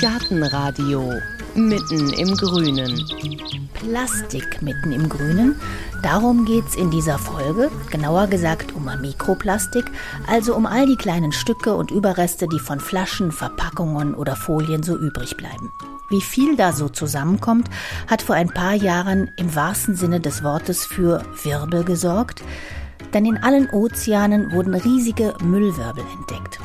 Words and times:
Gartenradio 0.00 1.12
mitten 1.54 2.12
im 2.12 2.36
Grünen. 2.36 3.04
Plastik 3.74 4.60
mitten 4.62 4.92
im 4.92 5.08
Grünen. 5.08 5.60
Darum 6.02 6.44
geht's 6.44 6.74
in 6.74 6.90
dieser 6.90 7.18
Folge, 7.18 7.70
genauer 7.90 8.26
gesagt 8.26 8.74
um 8.74 8.90
Mikroplastik, 9.00 9.84
also 10.26 10.54
um 10.54 10.66
all 10.66 10.86
die 10.86 10.96
kleinen 10.96 11.32
Stücke 11.32 11.74
und 11.74 11.90
Überreste, 11.90 12.48
die 12.48 12.58
von 12.58 12.80
Flaschen, 12.80 13.32
Verpackungen 13.32 14.14
oder 14.14 14.36
Folien 14.36 14.82
so 14.82 14.96
übrig 14.96 15.36
bleiben. 15.36 15.72
Wie 16.10 16.20
viel 16.20 16.56
da 16.56 16.72
so 16.72 16.88
zusammenkommt, 16.88 17.70
hat 18.06 18.22
vor 18.22 18.34
ein 18.34 18.48
paar 18.50 18.74
Jahren 18.74 19.30
im 19.36 19.54
wahrsten 19.54 19.96
Sinne 19.96 20.20
des 20.20 20.42
Wortes 20.42 20.84
für 20.84 21.24
Wirbel 21.42 21.84
gesorgt, 21.84 22.42
denn 23.14 23.24
in 23.24 23.38
allen 23.38 23.70
Ozeanen 23.70 24.52
wurden 24.52 24.74
riesige 24.74 25.34
Müllwirbel 25.42 26.04
entdeckt. 26.18 26.58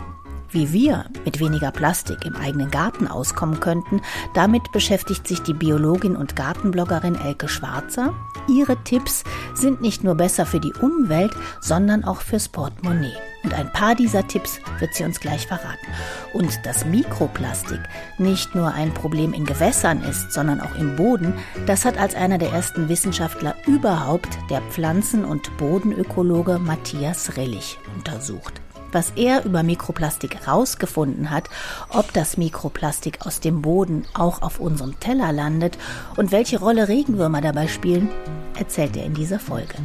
Wie 0.51 0.73
wir 0.73 1.05
mit 1.25 1.39
weniger 1.39 1.69
Plastik 1.69 2.25
im 2.25 2.35
eigenen 2.35 2.71
Garten 2.71 3.07
auskommen 3.07 3.59
könnten, 3.59 4.01
damit 4.33 4.71
beschäftigt 4.71 5.27
sich 5.27 5.43
die 5.43 5.53
Biologin 5.53 6.15
und 6.15 6.35
Gartenbloggerin 6.35 7.13
Elke 7.13 7.47
Schwarzer. 7.47 8.13
Ihre 8.47 8.75
Tipps 8.83 9.23
sind 9.53 9.81
nicht 9.81 10.03
nur 10.03 10.15
besser 10.15 10.47
für 10.47 10.59
die 10.59 10.73
Umwelt, 10.73 11.35
sondern 11.61 12.03
auch 12.03 12.21
fürs 12.21 12.49
Portemonnaie. 12.49 13.13
Und 13.43 13.53
ein 13.53 13.71
paar 13.71 13.93
dieser 13.93 14.27
Tipps 14.27 14.59
wird 14.79 14.95
sie 14.95 15.03
uns 15.03 15.19
gleich 15.19 15.45
verraten. 15.45 15.87
Und 16.33 16.65
dass 16.65 16.85
Mikroplastik 16.85 17.79
nicht 18.17 18.55
nur 18.55 18.73
ein 18.73 18.93
Problem 18.93 19.33
in 19.33 19.45
Gewässern 19.45 20.01
ist, 20.01 20.31
sondern 20.31 20.61
auch 20.61 20.75
im 20.75 20.95
Boden, 20.95 21.33
das 21.67 21.85
hat 21.85 21.97
als 21.97 22.15
einer 22.15 22.39
der 22.39 22.51
ersten 22.51 22.89
Wissenschaftler 22.89 23.55
überhaupt 23.67 24.37
der 24.49 24.61
Pflanzen- 24.63 25.25
und 25.25 25.55
Bodenökologe 25.57 26.57
Matthias 26.57 27.37
Rillich 27.37 27.77
untersucht 27.95 28.61
was 28.91 29.11
er 29.15 29.45
über 29.45 29.63
Mikroplastik 29.63 30.35
herausgefunden 30.45 31.29
hat, 31.29 31.49
ob 31.89 32.13
das 32.13 32.37
Mikroplastik 32.37 33.25
aus 33.25 33.39
dem 33.39 33.61
Boden 33.61 34.05
auch 34.13 34.41
auf 34.41 34.59
unserem 34.59 34.99
Teller 34.99 35.31
landet 35.31 35.77
und 36.17 36.31
welche 36.31 36.59
Rolle 36.59 36.87
Regenwürmer 36.87 37.41
dabei 37.41 37.67
spielen, 37.67 38.09
erzählt 38.57 38.97
er 38.97 39.05
in 39.05 39.13
dieser 39.13 39.39
Folge. 39.39 39.75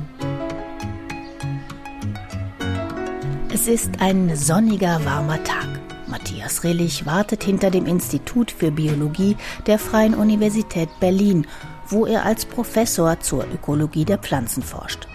Es 3.53 3.69
ist 3.69 4.01
ein 4.01 4.35
sonniger, 4.37 5.05
warmer 5.05 5.43
Tag. 5.45 5.69
Matthias 6.09 6.65
Rillich 6.65 7.07
wartet 7.07 7.45
hinter 7.45 7.71
dem 7.71 7.87
Institut 7.87 8.51
für 8.51 8.71
Biologie 8.71 9.37
der 9.67 9.79
Freien 9.79 10.15
Universität 10.15 10.89
Berlin, 11.01 11.47
wo 11.89 12.07
er 12.07 12.25
als 12.25 12.45
Professor 12.45 13.21
zur 13.21 13.45
Ökologie 13.53 14.05
der 14.05 14.19
Pflanzen 14.19 14.63
forscht. 14.63 15.07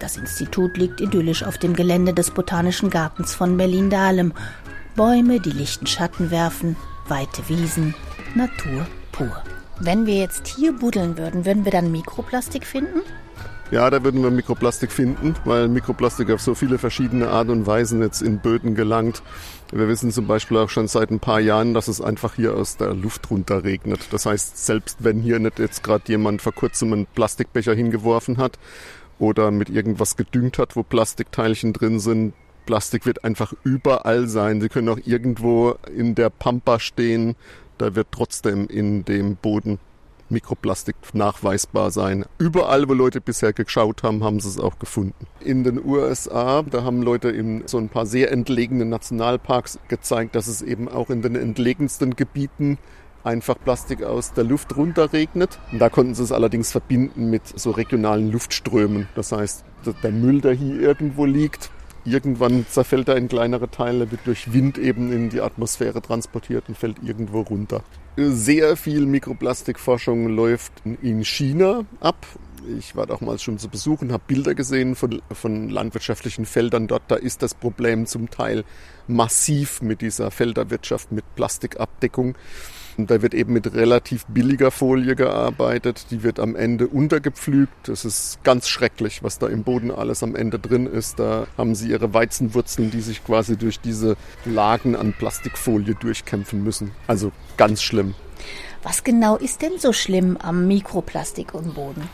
Das 0.00 0.16
Institut 0.16 0.78
liegt 0.78 1.02
idyllisch 1.02 1.42
auf 1.42 1.58
dem 1.58 1.74
Gelände 1.74 2.14
des 2.14 2.30
Botanischen 2.30 2.88
Gartens 2.88 3.34
von 3.34 3.58
Berlin-Dahlem. 3.58 4.32
Bäume, 4.96 5.40
die 5.40 5.50
lichten 5.50 5.86
Schatten 5.86 6.30
werfen, 6.30 6.74
weite 7.06 7.46
Wiesen, 7.48 7.94
Natur 8.34 8.86
pur. 9.12 9.30
Wenn 9.78 10.06
wir 10.06 10.16
jetzt 10.16 10.46
hier 10.46 10.72
buddeln 10.72 11.18
würden, 11.18 11.44
würden 11.44 11.66
wir 11.66 11.72
dann 11.72 11.92
Mikroplastik 11.92 12.66
finden? 12.66 13.02
Ja, 13.70 13.88
da 13.88 14.02
würden 14.02 14.22
wir 14.22 14.30
Mikroplastik 14.30 14.90
finden, 14.90 15.36
weil 15.44 15.68
Mikroplastik 15.68 16.30
auf 16.30 16.40
so 16.40 16.56
viele 16.56 16.78
verschiedene 16.78 17.28
Arten 17.28 17.50
und 17.50 17.66
Weisen 17.66 18.02
jetzt 18.02 18.20
in 18.20 18.40
Böden 18.40 18.74
gelangt. 18.74 19.22
Wir 19.70 19.86
wissen 19.86 20.10
zum 20.10 20.26
Beispiel 20.26 20.56
auch 20.56 20.70
schon 20.70 20.88
seit 20.88 21.10
ein 21.10 21.20
paar 21.20 21.38
Jahren, 21.38 21.72
dass 21.72 21.86
es 21.86 22.00
einfach 22.00 22.34
hier 22.34 22.54
aus 22.54 22.78
der 22.78 22.94
Luft 22.94 23.30
runter 23.30 23.62
regnet. 23.62 24.00
Das 24.10 24.26
heißt, 24.26 24.66
selbst 24.66 24.96
wenn 25.04 25.20
hier 25.20 25.38
nicht 25.38 25.60
jetzt 25.60 25.84
gerade 25.84 26.04
jemand 26.08 26.42
vor 26.42 26.52
kurzem 26.52 26.92
einen 26.92 27.06
Plastikbecher 27.06 27.72
hingeworfen 27.72 28.38
hat, 28.38 28.58
oder 29.20 29.50
mit 29.50 29.68
irgendwas 29.68 30.16
gedüngt 30.16 30.58
hat, 30.58 30.74
wo 30.74 30.82
Plastikteilchen 30.82 31.72
drin 31.72 32.00
sind. 32.00 32.32
Plastik 32.66 33.06
wird 33.06 33.24
einfach 33.24 33.52
überall 33.62 34.26
sein. 34.26 34.60
Sie 34.60 34.68
können 34.68 34.88
auch 34.88 34.98
irgendwo 35.04 35.76
in 35.94 36.14
der 36.14 36.30
Pampa 36.30 36.80
stehen. 36.80 37.36
Da 37.78 37.94
wird 37.94 38.08
trotzdem 38.10 38.66
in 38.66 39.04
dem 39.04 39.36
Boden 39.36 39.78
Mikroplastik 40.30 40.96
nachweisbar 41.12 41.90
sein. 41.90 42.24
Überall, 42.38 42.88
wo 42.88 42.94
Leute 42.94 43.20
bisher 43.20 43.52
geschaut 43.52 44.02
haben, 44.02 44.22
haben 44.22 44.40
sie 44.40 44.48
es 44.48 44.60
auch 44.60 44.78
gefunden. 44.78 45.26
In 45.40 45.64
den 45.64 45.84
USA, 45.84 46.62
da 46.62 46.84
haben 46.84 47.02
Leute 47.02 47.30
in 47.30 47.66
so 47.66 47.78
ein 47.78 47.88
paar 47.88 48.06
sehr 48.06 48.30
entlegenen 48.30 48.88
Nationalparks 48.88 49.78
gezeigt, 49.88 50.34
dass 50.34 50.46
es 50.46 50.62
eben 50.62 50.88
auch 50.88 51.10
in 51.10 51.22
den 51.22 51.34
entlegensten 51.34 52.14
Gebieten 52.16 52.78
einfach 53.24 53.56
Plastik 53.62 54.02
aus 54.02 54.32
der 54.32 54.44
Luft 54.44 54.76
runterregnet. 54.76 55.58
Und 55.72 55.78
da 55.78 55.88
konnten 55.88 56.14
sie 56.14 56.22
es 56.22 56.32
allerdings 56.32 56.72
verbinden 56.72 57.30
mit 57.30 57.42
so 57.58 57.70
regionalen 57.70 58.30
Luftströmen. 58.30 59.08
Das 59.14 59.32
heißt, 59.32 59.64
der 60.02 60.12
Müll, 60.12 60.40
der 60.40 60.52
hier 60.52 60.80
irgendwo 60.80 61.24
liegt, 61.24 61.70
irgendwann 62.04 62.66
zerfällt 62.68 63.08
er 63.08 63.16
in 63.16 63.28
kleinere 63.28 63.70
Teile, 63.70 64.10
wird 64.10 64.22
durch 64.26 64.52
Wind 64.52 64.78
eben 64.78 65.12
in 65.12 65.30
die 65.30 65.40
Atmosphäre 65.40 66.02
transportiert 66.02 66.64
und 66.68 66.76
fällt 66.76 67.02
irgendwo 67.02 67.40
runter. 67.40 67.82
Sehr 68.16 68.76
viel 68.76 69.06
Mikroplastikforschung 69.06 70.28
läuft 70.28 70.72
in 70.84 71.24
China 71.24 71.84
ab. 72.00 72.26
Ich 72.78 72.94
war 72.94 73.06
damals 73.06 73.42
schon 73.42 73.58
zu 73.58 73.68
Besuch 73.68 74.02
und 74.02 74.12
habe 74.12 74.22
Bilder 74.26 74.54
gesehen 74.54 74.94
von, 74.94 75.22
von 75.32 75.70
landwirtschaftlichen 75.70 76.44
Feldern 76.44 76.88
dort. 76.88 77.02
Da 77.08 77.14
ist 77.14 77.42
das 77.42 77.54
Problem 77.54 78.06
zum 78.06 78.28
Teil 78.30 78.64
massiv 79.08 79.80
mit 79.80 80.02
dieser 80.02 80.30
Felderwirtschaft, 80.30 81.10
mit 81.12 81.24
Plastikabdeckung. 81.36 82.34
Da 83.06 83.22
wird 83.22 83.34
eben 83.34 83.52
mit 83.52 83.74
relativ 83.74 84.26
billiger 84.26 84.70
Folie 84.70 85.16
gearbeitet. 85.16 86.06
Die 86.10 86.22
wird 86.22 86.40
am 86.40 86.56
Ende 86.56 86.88
untergepflügt. 86.88 87.88
Das 87.88 88.04
ist 88.04 88.42
ganz 88.44 88.68
schrecklich, 88.68 89.22
was 89.22 89.38
da 89.38 89.46
im 89.46 89.62
Boden 89.62 89.90
alles 89.90 90.22
am 90.22 90.34
Ende 90.34 90.58
drin 90.58 90.86
ist. 90.86 91.18
Da 91.18 91.46
haben 91.56 91.74
sie 91.74 91.90
ihre 91.90 92.12
Weizenwurzeln, 92.14 92.90
die 92.90 93.00
sich 93.00 93.24
quasi 93.24 93.56
durch 93.56 93.80
diese 93.80 94.16
Lagen 94.44 94.96
an 94.96 95.12
Plastikfolie 95.12 95.94
durchkämpfen 95.94 96.62
müssen. 96.62 96.92
Also 97.06 97.32
ganz 97.56 97.82
schlimm. 97.82 98.14
Was 98.82 99.04
genau 99.04 99.36
ist 99.36 99.62
denn 99.62 99.78
so 99.78 99.92
schlimm 99.92 100.36
am 100.38 100.66
Mikroplastik 100.66 101.54
im 101.54 101.74
Boden? 101.74 102.08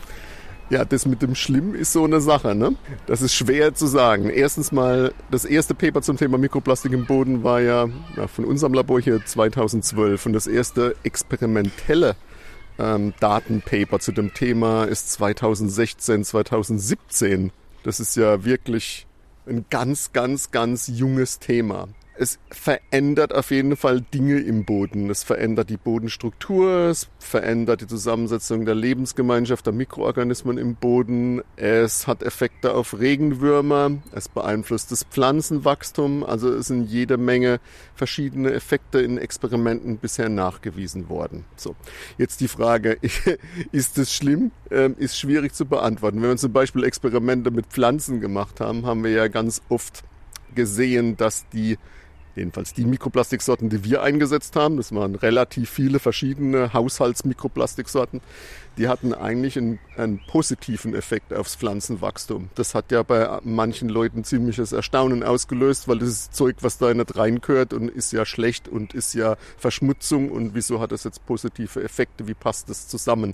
Ja, 0.69 0.83
das 0.83 1.05
mit 1.05 1.21
dem 1.21 1.33
Schlimm 1.33 1.73
ist 1.75 1.93
so 1.93 2.03
eine 2.03 2.19
Sache, 2.19 2.53
ne? 2.53 2.75
Das 3.05 3.21
ist 3.21 3.33
schwer 3.33 3.73
zu 3.73 3.87
sagen. 3.87 4.29
Erstens 4.29 4.73
mal, 4.73 5.13
das 5.31 5.45
erste 5.45 5.73
Paper 5.73 6.01
zum 6.01 6.17
Thema 6.17 6.37
Mikroplastik 6.37 6.91
im 6.91 7.05
Boden 7.05 7.43
war 7.43 7.61
ja, 7.61 7.87
ja 8.17 8.27
von 8.27 8.43
unserem 8.43 8.73
Labor 8.73 8.99
hier 8.99 9.25
2012 9.25 10.25
und 10.25 10.33
das 10.33 10.45
erste 10.45 10.95
experimentelle 11.03 12.17
ähm, 12.79 13.13
Datenpaper 13.21 13.99
zu 13.99 14.11
dem 14.11 14.33
Thema 14.33 14.83
ist 14.83 15.09
2016, 15.11 16.25
2017. 16.25 17.51
Das 17.83 18.01
ist 18.01 18.17
ja 18.17 18.43
wirklich 18.43 19.07
ein 19.47 19.65
ganz, 19.69 20.11
ganz, 20.11 20.51
ganz 20.51 20.87
junges 20.87 21.39
Thema 21.39 21.87
es 22.19 22.39
verändert 22.49 23.33
auf 23.33 23.51
jeden 23.51 23.75
Fall 23.75 24.01
Dinge 24.01 24.39
im 24.39 24.65
Boden. 24.65 25.09
Es 25.09 25.23
verändert 25.23 25.69
die 25.69 25.77
Bodenstruktur, 25.77 26.87
es 26.89 27.09
verändert 27.19 27.81
die 27.81 27.87
Zusammensetzung 27.87 28.65
der 28.65 28.75
Lebensgemeinschaft 28.75 29.65
der 29.65 29.73
Mikroorganismen 29.73 30.57
im 30.57 30.75
Boden. 30.75 31.41
Es 31.55 32.07
hat 32.07 32.23
Effekte 32.23 32.73
auf 32.73 32.99
Regenwürmer, 32.99 33.91
es 34.13 34.29
beeinflusst 34.29 34.91
das 34.91 35.03
Pflanzenwachstum. 35.03 36.23
Also 36.23 36.53
es 36.53 36.67
sind 36.67 36.89
jede 36.89 37.17
Menge 37.17 37.59
verschiedene 37.95 38.51
Effekte 38.51 38.99
in 38.99 39.17
Experimenten 39.17 39.97
bisher 39.97 40.29
nachgewiesen 40.29 41.09
worden. 41.09 41.45
So, 41.55 41.75
jetzt 42.17 42.41
die 42.41 42.47
Frage, 42.47 42.97
ist 43.71 43.97
es 43.97 44.13
schlimm? 44.13 44.51
Ähm, 44.71 44.95
ist 44.97 45.17
schwierig 45.17 45.53
zu 45.53 45.65
beantworten. 45.65 46.21
Wenn 46.21 46.29
wir 46.29 46.37
zum 46.37 46.53
Beispiel 46.53 46.83
Experimente 46.83 47.51
mit 47.51 47.67
Pflanzen 47.67 48.21
gemacht 48.21 48.59
haben, 48.59 48.85
haben 48.85 49.03
wir 49.03 49.11
ja 49.11 49.27
ganz 49.27 49.61
oft 49.69 50.03
gesehen, 50.55 51.17
dass 51.17 51.47
die 51.49 51.77
jedenfalls 52.37 52.73
die 52.73 52.85
Mikroplastiksorten, 52.85 53.69
die 53.69 53.83
wir 53.83 54.01
eingesetzt 54.01 54.55
haben, 54.55 54.77
das 54.77 54.93
waren 54.93 55.15
relativ 55.15 55.69
viele 55.69 55.99
verschiedene 55.99 56.73
Haushaltsmikroplastiksorten, 56.73 58.21
die 58.77 58.87
hatten 58.87 59.13
eigentlich 59.13 59.57
einen, 59.57 59.79
einen, 59.95 60.19
positiven 60.27 60.93
Effekt 60.93 61.33
aufs 61.33 61.55
Pflanzenwachstum. 61.55 62.49
Das 62.55 62.75
hat 62.75 62.91
ja 62.91 63.03
bei 63.03 63.39
manchen 63.43 63.89
Leuten 63.89 64.23
ziemliches 64.23 64.71
Erstaunen 64.71 65.23
ausgelöst, 65.23 65.87
weil 65.87 65.99
das 65.99 66.31
Zeug, 66.31 66.57
was 66.61 66.77
da 66.77 66.93
nicht 66.93 67.15
reingehört 67.15 67.73
und 67.73 67.89
ist 67.89 68.11
ja 68.11 68.25
schlecht 68.25 68.67
und 68.67 68.93
ist 68.93 69.13
ja 69.13 69.37
Verschmutzung 69.57 70.31
und 70.31 70.53
wieso 70.53 70.79
hat 70.79 70.91
das 70.91 71.03
jetzt 71.03 71.25
positive 71.25 71.83
Effekte, 71.83 72.27
wie 72.27 72.33
passt 72.33 72.69
das 72.69 72.87
zusammen? 72.87 73.33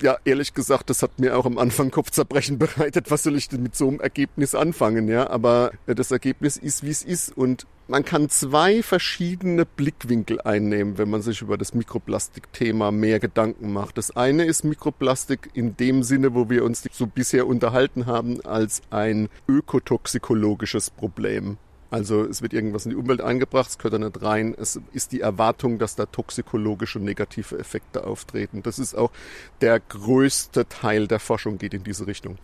Ja, 0.00 0.16
ehrlich 0.24 0.54
gesagt, 0.54 0.90
das 0.90 1.02
hat 1.02 1.18
mir 1.18 1.36
auch 1.36 1.46
am 1.46 1.58
Anfang 1.58 1.90
Kopfzerbrechen 1.90 2.58
bereitet. 2.58 3.10
Was 3.10 3.24
soll 3.24 3.36
ich 3.36 3.48
denn 3.48 3.62
mit 3.62 3.76
so 3.76 3.88
einem 3.88 4.00
Ergebnis 4.00 4.54
anfangen? 4.54 5.08
Ja, 5.08 5.28
aber 5.28 5.72
das 5.86 6.10
Ergebnis 6.10 6.56
ist, 6.56 6.82
wie 6.82 6.90
es 6.90 7.02
ist 7.02 7.36
und 7.36 7.66
man 7.88 8.04
kann 8.04 8.28
zwei 8.28 8.82
verschiedene 8.82 9.64
Blickwinkel 9.64 10.40
einnehmen, 10.40 10.98
wenn 10.98 11.08
man 11.08 11.22
sich 11.22 11.40
über 11.42 11.56
das 11.56 11.72
Mikroplastik-Thema 11.72 12.90
mehr 12.90 13.20
Gedanken 13.20 13.72
macht. 13.72 13.96
Das 13.96 14.16
eine 14.16 14.44
ist 14.46 14.64
Mikroplastik 14.64 15.50
in 15.54 15.76
dem 15.76 16.02
Sinne, 16.02 16.34
wo 16.34 16.48
wir 16.48 16.64
uns 16.64 16.84
so 16.92 17.06
bisher 17.06 17.46
unterhalten 17.46 18.06
haben, 18.06 18.44
als 18.44 18.82
ein 18.90 19.28
ökotoxikologisches 19.48 20.90
Problem. 20.90 21.58
Also 21.90 22.24
es 22.24 22.42
wird 22.42 22.52
irgendwas 22.52 22.84
in 22.84 22.90
die 22.90 22.96
Umwelt 22.96 23.20
eingebracht, 23.20 23.70
es 23.70 23.78
gehört 23.78 23.94
da 23.94 23.98
nicht 23.98 24.22
rein. 24.22 24.54
Es 24.58 24.80
ist 24.92 25.12
die 25.12 25.20
Erwartung, 25.20 25.78
dass 25.78 25.94
da 25.94 26.06
toxikologische 26.06 26.98
negative 26.98 27.58
Effekte 27.58 28.04
auftreten. 28.04 28.62
Das 28.62 28.78
ist 28.78 28.94
auch 28.94 29.12
der 29.60 29.78
größte 29.80 30.68
Teil 30.68 31.06
der 31.06 31.20
Forschung 31.20 31.58
geht 31.58 31.74
in 31.74 31.84
diese 31.84 32.06
Richtung. 32.06 32.38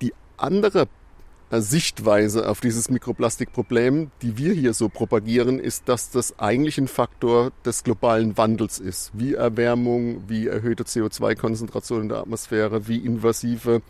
Die 0.00 0.14
andere 0.38 0.88
Sichtweise 1.52 2.48
auf 2.48 2.60
dieses 2.60 2.90
Mikroplastikproblem, 2.90 4.12
die 4.22 4.38
wir 4.38 4.52
hier 4.52 4.72
so 4.72 4.88
propagieren, 4.88 5.58
ist, 5.58 5.88
dass 5.88 6.10
das 6.10 6.38
eigentlich 6.38 6.78
ein 6.78 6.86
Faktor 6.86 7.50
des 7.64 7.82
globalen 7.82 8.36
Wandels 8.38 8.78
ist. 8.78 9.10
Wie 9.14 9.34
Erwärmung, 9.34 10.28
wie 10.28 10.46
erhöhte 10.46 10.84
CO2-Konzentration 10.84 12.02
in 12.02 12.08
der 12.08 12.18
Atmosphäre, 12.18 12.86
wie 12.86 12.98
invasive 12.98 13.82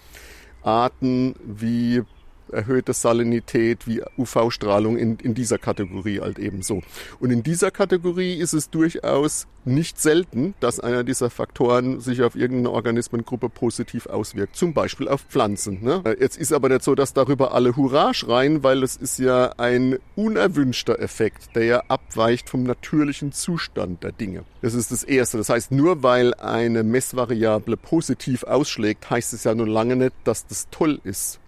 Arten, 0.62 1.35
wie 1.45 2.03
erhöhte 2.52 2.93
Salinität 2.93 3.87
wie 3.87 4.02
UV-Strahlung 4.19 4.97
in, 4.97 5.17
in 5.17 5.35
dieser 5.35 5.58
Kategorie 5.58 6.20
halt 6.20 6.38
eben 6.38 6.62
so. 6.62 6.82
Und 7.19 7.31
in 7.31 7.43
dieser 7.43 7.70
Kategorie 7.70 8.35
ist 8.35 8.52
es 8.52 8.70
durchaus 8.70 9.47
nicht 9.64 10.00
selten, 10.00 10.55
dass 10.61 10.81
einer 10.81 11.05
dieser 11.05 11.31
Faktoren 11.31 12.00
sich 12.00 12.23
auf 12.23 12.35
irgendeine 12.35 12.70
Organismengruppe 12.70 13.49
positiv 13.49 14.06
auswirkt, 14.06 14.56
zum 14.56 14.73
Beispiel 14.73 15.08
auf 15.08 15.23
Pflanzen. 15.23 15.82
Ne? 15.82 16.02
Jetzt 16.19 16.38
ist 16.38 16.52
aber 16.52 16.69
nicht 16.69 16.82
so, 16.82 16.94
dass 16.94 17.12
darüber 17.12 17.52
alle 17.52 17.76
Hurra 17.76 18.14
schreien, 18.14 18.62
weil 18.62 18.82
es 18.82 18.97
ist 18.97 19.19
ja 19.19 19.52
ein 19.58 19.99
unerwünschter 20.17 20.99
Effekt, 20.99 21.55
der 21.55 21.64
ja 21.64 21.82
abweicht 21.88 22.49
vom 22.49 22.62
natürlichen 22.62 23.32
Zustand 23.32 24.02
der 24.02 24.12
Dinge. 24.12 24.44
Das 24.62 24.75
ist 24.75 24.91
das 24.93 25.05
Erste. 25.05 25.38
Das 25.38 25.49
heißt, 25.49 25.73
nur 25.73 26.02
weil 26.02 26.35
eine 26.35 26.82
Messvariable 26.82 27.76
positiv 27.76 28.44
ausschlägt, 28.44 29.11
heißt 29.11 29.32
es 29.35 29.44
ja 29.44 29.55
nun 29.55 29.69
lange 29.69 29.97
nicht, 29.97 30.14
dass 30.25 30.47
das 30.47 30.69
toll 30.70 31.00
ist. 31.05 31.38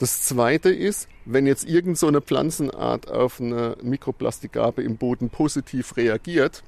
Das 0.00 0.22
zweite 0.22 0.70
ist, 0.70 1.08
wenn 1.26 1.46
jetzt 1.46 1.68
irgend 1.68 1.98
so 1.98 2.10
Pflanzenart 2.22 3.10
auf 3.10 3.38
eine 3.38 3.76
Mikroplastikgabe 3.82 4.82
im 4.82 4.96
Boden 4.96 5.28
positiv 5.28 5.94
reagiert, 5.98 6.62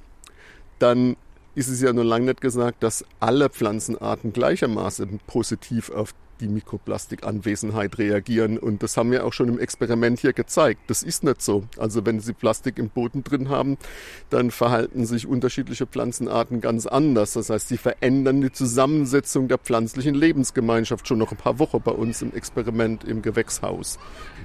dann 0.79 1.17
ist 1.55 1.69
es 1.69 1.81
ja 1.81 1.95
nur 1.95 2.05
lange 2.05 2.27
nicht 2.27 2.43
gesagt, 2.43 2.83
dass 2.83 3.07
alle 3.21 3.49
Pflanzenarten 3.49 4.35
gleichermaßen 4.35 5.19
positiv 5.27 5.89
auf 5.89 6.15
die 6.43 6.49
Mikroplastikanwesenheit 6.49 7.97
reagieren. 7.99 8.59
Und 8.59 8.83
das 8.83 8.97
haben 8.97 9.11
wir 9.11 9.25
auch 9.25 9.33
schon 9.33 9.49
im 9.49 9.59
Experiment 9.59 10.19
hier 10.19 10.33
gezeigt. 10.33 10.81
Das 10.89 11.03
ist 11.03 11.25
nicht 11.25 11.41
so. 11.41 11.65
Also 11.79 12.05
wenn 12.05 12.21
Sie 12.21 12.33
Plastik 12.33 12.79
im 12.79 12.91
Boden 12.91 13.25
drin 13.25 13.49
haben, 13.49 13.79
dann 14.29 14.51
verhalten 14.51 15.07
sich 15.07 15.27
unterschiedliche 15.27 15.87
Pflanzenarten 15.87 16.61
ganz 16.61 16.87
anders. 16.87 17.33
Das 17.35 17.49
heißt, 17.49 17.69
sie 17.69 17.79
verändern 17.79 18.41
die 18.41 18.53
Zusammensetzung 18.53 19.49
der 19.49 19.59
pflanzlichen 19.59 20.15
Lebensgemeinschaft 20.15 21.07
schon 21.07 21.19
noch 21.19 21.31
ein 21.31 21.39
paar 21.39 21.59
Wochen 21.59 21.81
bei 21.81 21.93
uns 21.93 22.21
im 22.21 22.35
Experiment 22.35 23.05
im 23.05 23.23
Gewächshaus. 23.23 23.99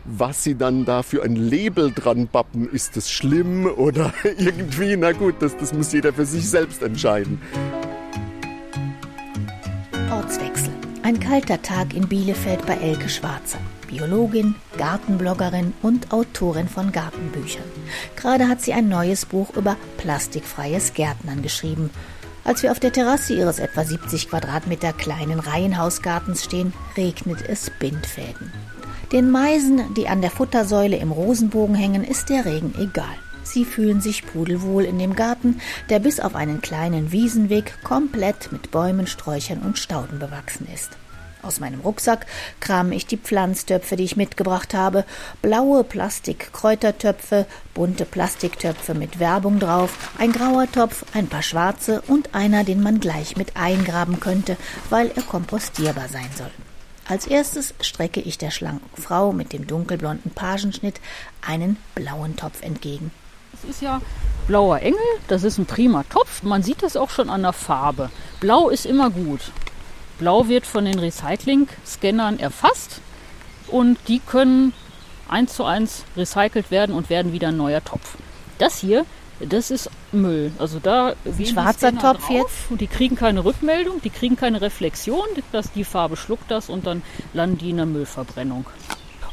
Was 0.06 0.44
sie 0.44 0.56
dann 0.56 0.86
da 0.86 1.04
für 1.04 1.24
ein 1.24 1.36
Label 1.36 1.92
dran 1.92 2.28
bappen, 2.28 2.70
ist 2.70 2.96
das 2.96 3.10
schlimm 3.10 3.66
oder 3.66 4.14
irgendwie, 4.38 4.96
na 4.96 5.12
gut, 5.12 5.36
das, 5.40 5.58
das 5.58 5.74
muss 5.74 5.92
jeder 5.92 6.14
für 6.14 6.26
sich 6.26 6.48
selbst 6.48 6.84
entscheiden. 6.84 7.42
Ortswechsel. 10.12 10.77
Ein 11.08 11.22
kalter 11.22 11.62
Tag 11.62 11.94
in 11.94 12.10
Bielefeld 12.10 12.66
bei 12.66 12.74
Elke 12.74 13.08
Schwarzer. 13.08 13.60
Biologin, 13.88 14.56
Gartenbloggerin 14.78 15.74
und 15.82 16.12
Autorin 16.12 16.68
von 16.68 16.92
Gartenbüchern. 16.92 17.64
Gerade 18.18 18.50
hat 18.50 18.60
sie 18.60 18.74
ein 18.74 18.90
neues 18.90 19.26
Buch 19.26 19.56
über 19.56 19.78
plastikfreies 19.96 20.94
Gärtnern 20.96 21.42
geschrieben. 21.42 21.92
Als 22.44 22.62
wir 22.62 22.74
auf 22.74 22.82
der 22.82 22.92
Terrasse 22.92 23.36
ihres 23.36 23.60
etwa 23.60 23.86
70 23.86 24.28
Quadratmeter 24.30 24.92
kleinen 24.92 25.40
Reihenhausgartens 25.40 26.44
stehen, 26.44 26.74
regnet 26.98 27.42
es 27.48 27.70
Bindfäden. 27.70 28.52
Den 29.14 29.32
Meisen, 29.32 29.94
die 29.94 30.10
an 30.10 30.20
der 30.20 30.32
Futtersäule 30.32 30.98
im 30.98 31.14
Rosenbogen 31.14 31.76
hängen, 31.76 32.04
ist 32.04 32.28
der 32.28 32.44
Regen 32.44 32.74
egal. 32.78 33.16
Sie 33.52 33.66
fühlen 33.66 34.02
sich 34.02 34.26
pudelwohl 34.26 34.84
in 34.84 35.00
dem 35.00 35.16
Garten, 35.16 35.62
der 35.90 36.00
bis 36.00 36.20
auf 36.20 36.36
einen 36.36 36.62
kleinen 36.62 37.12
Wiesenweg 37.12 37.82
komplett 37.84 38.52
mit 38.52 38.72
Bäumen, 38.72 39.08
Sträuchern 39.08 39.60
und 39.60 39.78
Stauden 39.78 40.20
bewachsen 40.20 40.68
ist. 40.74 40.92
Aus 41.42 41.62
meinem 41.62 41.80
Rucksack 41.80 42.26
krame 42.60 42.94
ich 42.94 43.06
die 43.06 43.18
Pflanztöpfe, 43.18 43.96
die 43.96 44.04
ich 44.04 44.18
mitgebracht 44.18 44.74
habe. 44.74 45.06
Blaue 45.42 45.86
Plastik-Kräutertöpfe, 45.86 47.46
bunte 47.74 48.04
Plastiktöpfe 48.04 48.94
mit 48.94 49.20
Werbung 49.20 49.60
drauf, 49.60 50.12
ein 50.18 50.34
grauer 50.34 50.70
Topf, 50.70 51.06
ein 51.14 51.28
paar 51.28 51.44
schwarze 51.44 52.02
und 52.08 52.36
einer, 52.36 52.66
den 52.66 52.84
man 52.84 53.00
gleich 53.00 53.38
mit 53.38 53.56
eingraben 53.56 54.20
könnte, 54.20 54.58
weil 54.90 55.12
er 55.16 55.24
kompostierbar 55.24 56.10
sein 56.10 56.30
soll. 56.38 56.52
Als 57.08 57.26
erstes 57.26 57.74
strecke 57.80 58.20
ich 58.20 58.38
der 58.38 58.52
schlanken 58.52 59.02
Frau 59.02 59.32
mit 59.32 59.54
dem 59.54 59.66
dunkelblonden 59.66 60.32
Pagenschnitt 60.32 61.00
einen 61.42 61.78
blauen 61.96 62.36
Topf 62.36 62.62
entgegen. 62.62 63.12
Das 63.62 63.72
ist 63.72 63.82
ja 63.82 64.02
blauer 64.48 64.80
Engel, 64.80 65.00
das 65.28 65.44
ist 65.44 65.58
ein 65.58 65.66
prima 65.66 66.04
Topf. 66.04 66.44
Man 66.44 66.64
sieht 66.64 66.84
das 66.84 66.96
auch 66.96 67.10
schon 67.10 67.30
an 67.30 67.42
der 67.42 67.54
Farbe. 67.54 68.10
Blau 68.40 68.70
ist 68.70 68.86
immer 68.86 69.10
gut. 69.10 69.52
Blau 70.20 70.48
wird 70.48 70.66
von 70.66 70.86
den 70.86 71.00
Recycling-Scannern 71.00 72.40
erfasst 72.40 73.02
und 73.68 73.98
die 74.08 74.20
können 74.20 74.74
eins 75.28 75.56
zu 75.56 75.64
eins 75.64 76.04
recycelt 76.16 76.72
werden 76.72 76.96
und 76.96 77.10
werden 77.10 77.34
wieder 77.34 77.50
ein 77.50 77.58
neuer 77.58 77.84
Topf. 77.84 78.16
Das 78.58 78.80
hier, 78.80 79.06
das 79.40 79.72
ist 79.72 79.90
Müll. 80.12 80.52
Also 80.58 80.80
da 80.80 81.14
wie 81.24 81.46
schwarzer 81.46 81.96
Topf 81.98 82.30
jetzt 82.30 82.70
und 82.70 82.82
die 82.82 82.88
kriegen 82.88 83.16
keine 83.16 83.44
Rückmeldung, 83.44 84.02
die 84.02 84.10
kriegen 84.10 84.36
keine 84.36 84.62
Reflexion, 84.62 85.26
dass 85.52 85.72
die 85.72 85.84
Farbe 85.84 86.16
schluckt 86.16 86.50
das 86.50 86.70
und 86.70 86.88
dann 86.88 87.02
landen 87.34 87.58
die 87.58 87.72
in 87.72 87.78
der 87.78 87.86
Müllverbrennung. 87.86 88.66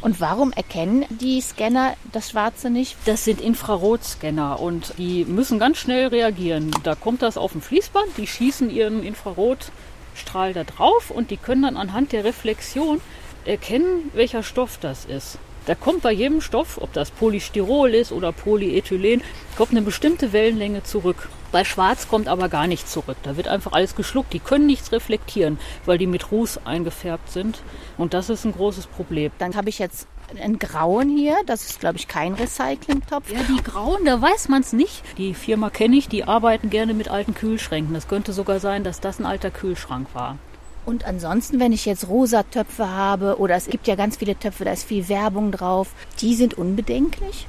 Und 0.05 0.21
warum 0.21 0.53
erkennen 0.53 1.07
die 1.09 1.41
Scanner 1.41 1.97
das 2.13 2.29
Schwarze 2.29 2.69
nicht? 2.69 2.95
Das 3.07 3.25
sind 3.25 3.41
Infrarotscanner 3.41 4.61
und 4.61 4.93
die 4.99 5.25
müssen 5.25 5.59
ganz 5.59 5.79
schnell 5.79 6.09
reagieren. 6.09 6.73
Da 6.83 6.95
kommt 6.95 7.23
das 7.23 7.39
auf 7.39 7.53
dem 7.53 7.63
Fließband, 7.63 8.19
die 8.19 8.27
schießen 8.27 8.69
ihren 8.69 9.03
Infrarotstrahl 9.03 10.53
da 10.53 10.65
drauf 10.65 11.11
und 11.11 11.31
die 11.31 11.39
können 11.39 11.63
dann 11.63 11.79
anhand 11.79 12.13
der 12.13 12.23
Reflexion 12.23 13.01
erkennen, 13.47 14.11
welcher 14.13 14.43
Stoff 14.43 14.77
das 14.79 15.07
ist. 15.07 15.39
Da 15.67 15.75
kommt 15.75 16.03
bei 16.03 16.13
jedem 16.13 16.43
Stoff, 16.43 16.79
ob 16.79 16.93
das 16.93 17.11
Polystyrol 17.11 17.95
ist 17.95 18.13
oder 18.13 18.33
Polyethylen, 18.33 19.23
kommt 19.57 19.71
eine 19.71 19.81
bestimmte 19.81 20.33
Wellenlänge 20.35 20.83
zurück. 20.83 21.29
Bei 21.53 21.65
Schwarz 21.65 22.09
kommt 22.09 22.29
aber 22.29 22.49
gar 22.49 22.67
nichts 22.67 22.93
zurück. 22.93 23.17
Da 23.23 23.37
wird 23.37 23.49
einfach 23.49 23.73
alles 23.73 23.95
geschluckt. 23.95 24.33
Die 24.33 24.41
können 24.41 24.67
nichts 24.67 24.93
reflektieren, 24.93 25.59
weil 25.87 25.99
die 25.99 26.07
mit 26.07 26.31
Ruß 26.31 26.67
eingefärbt 26.67 27.31
sind. 27.31 27.63
Und 27.97 28.13
das 28.13 28.29
ist 28.29 28.45
ein 28.45 28.53
großes 28.53 28.89
Problem. 28.89 29.31
Dann 29.39 29.55
habe 29.55 29.69
ich 29.69 29.79
jetzt 29.79 30.07
einen 30.39 30.59
grauen 30.59 31.17
hier. 31.17 31.37
Das 31.47 31.65
ist, 31.71 31.81
glaube 31.81 31.97
ich, 31.97 32.09
kein 32.09 32.35
Recyclingtopf. 32.35 33.31
Ja, 33.31 33.41
die 33.49 33.63
grauen, 33.63 34.05
da 34.05 34.21
weiß 34.21 34.49
man 34.49 34.63
es 34.63 34.73
nicht. 34.73 35.03
Die 35.17 35.33
Firma 35.33 35.71
kenne 35.71 35.97
ich, 35.97 36.09
die 36.09 36.25
arbeiten 36.25 36.71
gerne 36.71 36.93
mit 36.93 37.09
alten 37.09 37.35
Kühlschränken. 37.35 37.95
Das 37.95 38.09
könnte 38.09 38.33
sogar 38.33 38.61
sein, 38.61 38.85
dass 38.85 39.01
das 39.01 39.19
ein 39.19 39.27
alter 39.27 39.51
Kühlschrank 39.51 40.09
war. 40.13 40.39
Und 40.87 41.05
ansonsten, 41.07 41.61
wenn 41.61 41.73
ich 41.73 41.87
jetzt 41.87 42.09
rosa 42.09 42.43
Töpfe 42.43 42.91
habe 42.91 43.39
oder 43.39 43.55
es 43.55 43.67
gibt 43.67 43.87
ja 43.87 43.95
ganz 43.95 44.17
viele 44.17 44.39
Töpfe, 44.39 44.65
da 44.65 44.73
ist 44.73 44.85
viel 44.85 45.09
Werbung 45.09 45.51
drauf, 45.51 45.89
die 46.21 46.35
sind 46.35 46.55
unbedenklich? 46.55 47.47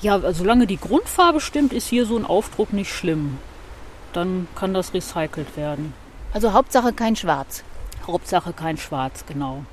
Ja, 0.00 0.14
also 0.14 0.32
solange 0.32 0.66
die 0.66 0.78
Grundfarbe 0.78 1.40
stimmt, 1.40 1.72
ist 1.72 1.88
hier 1.88 2.06
so 2.06 2.16
ein 2.16 2.24
Aufdruck 2.24 2.72
nicht 2.72 2.90
schlimm. 2.90 3.38
Dann 4.12 4.48
kann 4.54 4.72
das 4.72 4.94
recycelt 4.94 5.56
werden. 5.56 5.92
Also 6.32 6.52
Hauptsache 6.52 6.92
kein 6.92 7.16
Schwarz. 7.16 7.62
Hauptsache 8.06 8.52
kein 8.52 8.76
Schwarz, 8.76 9.24
genau. 9.26 9.64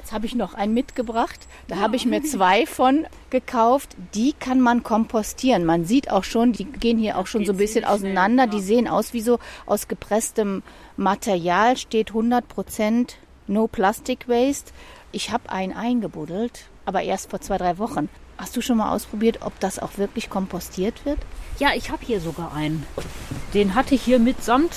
Jetzt 0.00 0.12
habe 0.12 0.24
ich 0.24 0.34
noch 0.34 0.54
einen 0.54 0.72
mitgebracht. 0.72 1.46
Da 1.68 1.76
ja. 1.76 1.82
habe 1.82 1.94
ich 1.94 2.06
mir 2.06 2.22
zwei 2.22 2.64
von 2.64 3.06
gekauft. 3.28 3.94
Die 4.14 4.32
kann 4.32 4.58
man 4.58 4.82
kompostieren. 4.82 5.66
Man 5.66 5.84
sieht 5.84 6.10
auch 6.10 6.24
schon, 6.24 6.54
die 6.54 6.64
gehen 6.64 6.96
hier 6.96 7.18
auch 7.18 7.26
schon 7.26 7.44
so 7.44 7.52
ein 7.52 7.58
bisschen 7.58 7.84
auseinander. 7.84 8.46
Die 8.46 8.62
sehen 8.62 8.88
aus 8.88 9.12
wie 9.12 9.20
so 9.20 9.38
aus 9.66 9.88
gepresstem 9.88 10.62
Material. 10.96 11.76
Steht 11.76 12.08
100 12.08 12.48
Prozent 12.48 13.18
No 13.46 13.66
Plastic 13.66 14.26
Waste. 14.26 14.72
Ich 15.12 15.32
habe 15.32 15.50
einen 15.50 15.74
eingebuddelt, 15.74 16.70
aber 16.86 17.02
erst 17.02 17.28
vor 17.28 17.42
zwei, 17.42 17.58
drei 17.58 17.76
Wochen. 17.76 18.08
Hast 18.38 18.56
du 18.56 18.62
schon 18.62 18.78
mal 18.78 18.94
ausprobiert, 18.94 19.40
ob 19.42 19.60
das 19.60 19.78
auch 19.78 19.98
wirklich 19.98 20.30
kompostiert 20.30 21.04
wird? 21.04 21.18
Ja, 21.58 21.74
ich 21.74 21.90
habe 21.90 22.06
hier 22.06 22.22
sogar 22.22 22.54
einen. 22.54 22.86
Den 23.52 23.74
hatte 23.74 23.94
ich 23.94 24.00
hier 24.00 24.18
mitsamt 24.18 24.72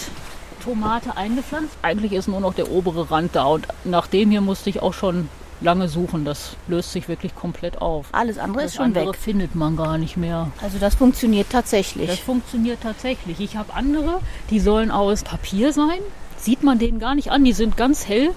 Tomate 0.63 1.17
eingepflanzt. 1.17 1.75
Eigentlich 1.81 2.13
ist 2.13 2.27
nur 2.27 2.39
noch 2.39 2.53
der 2.53 2.71
obere 2.71 3.11
Rand 3.11 3.35
da 3.35 3.45
und 3.45 3.67
nach 3.83 4.07
dem 4.07 4.31
hier 4.31 4.41
musste 4.41 4.69
ich 4.69 4.81
auch 4.81 4.93
schon 4.93 5.29
lange 5.61 5.87
suchen. 5.87 6.25
Das 6.25 6.55
löst 6.67 6.91
sich 6.91 7.07
wirklich 7.07 7.35
komplett 7.35 7.81
auf. 7.81 8.07
Alles 8.11 8.37
andere 8.37 8.63
das 8.63 8.71
ist 8.71 8.77
schon 8.77 8.85
andere 8.85 9.09
weg. 9.09 9.15
findet 9.15 9.55
man 9.55 9.75
gar 9.75 9.97
nicht 9.97 10.17
mehr. 10.17 10.51
Also 10.61 10.77
das 10.77 10.95
funktioniert 10.95 11.47
tatsächlich. 11.49 12.09
Das 12.09 12.19
funktioniert 12.19 12.79
tatsächlich. 12.81 13.39
Ich 13.39 13.57
habe 13.57 13.73
andere, 13.73 14.19
die 14.49 14.59
sollen 14.59 14.91
aus 14.91 15.23
Papier 15.23 15.73
sein. 15.73 15.99
Sieht 16.37 16.63
man 16.63 16.79
denen 16.79 16.99
gar 16.99 17.15
nicht 17.15 17.31
an. 17.31 17.43
Die 17.43 17.53
sind 17.53 17.77
ganz 17.77 18.07
hell 18.07 18.31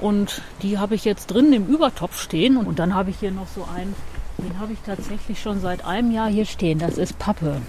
und 0.00 0.42
die 0.62 0.78
habe 0.78 0.94
ich 0.94 1.04
jetzt 1.04 1.26
drin 1.26 1.52
im 1.52 1.66
Übertopf 1.66 2.20
stehen. 2.20 2.56
Und 2.56 2.78
dann 2.78 2.94
habe 2.94 3.10
ich 3.10 3.18
hier 3.20 3.30
noch 3.30 3.48
so 3.54 3.66
einen, 3.74 3.94
den 4.38 4.58
habe 4.58 4.72
ich 4.72 4.78
tatsächlich 4.84 5.40
schon 5.40 5.60
seit 5.60 5.84
einem 5.84 6.10
Jahr 6.10 6.28
hier 6.28 6.46
stehen. 6.46 6.78
Das 6.78 6.98
ist 6.98 7.18
Pappe. 7.18 7.60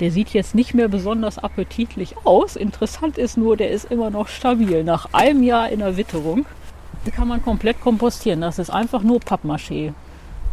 Der 0.00 0.10
sieht 0.10 0.30
jetzt 0.30 0.54
nicht 0.54 0.74
mehr 0.74 0.88
besonders 0.88 1.38
appetitlich 1.38 2.16
aus. 2.24 2.56
Interessant 2.56 3.16
ist 3.16 3.36
nur, 3.36 3.56
der 3.56 3.70
ist 3.70 3.90
immer 3.90 4.10
noch 4.10 4.28
stabil. 4.28 4.82
Nach 4.82 5.08
einem 5.12 5.42
Jahr 5.42 5.68
in 5.68 5.78
der 5.78 5.96
Witterung 5.96 6.46
kann 7.14 7.28
man 7.28 7.42
komplett 7.42 7.80
kompostieren. 7.80 8.40
Das 8.40 8.58
ist 8.58 8.70
einfach 8.70 9.02
nur 9.02 9.20
Pappmaché. 9.20 9.92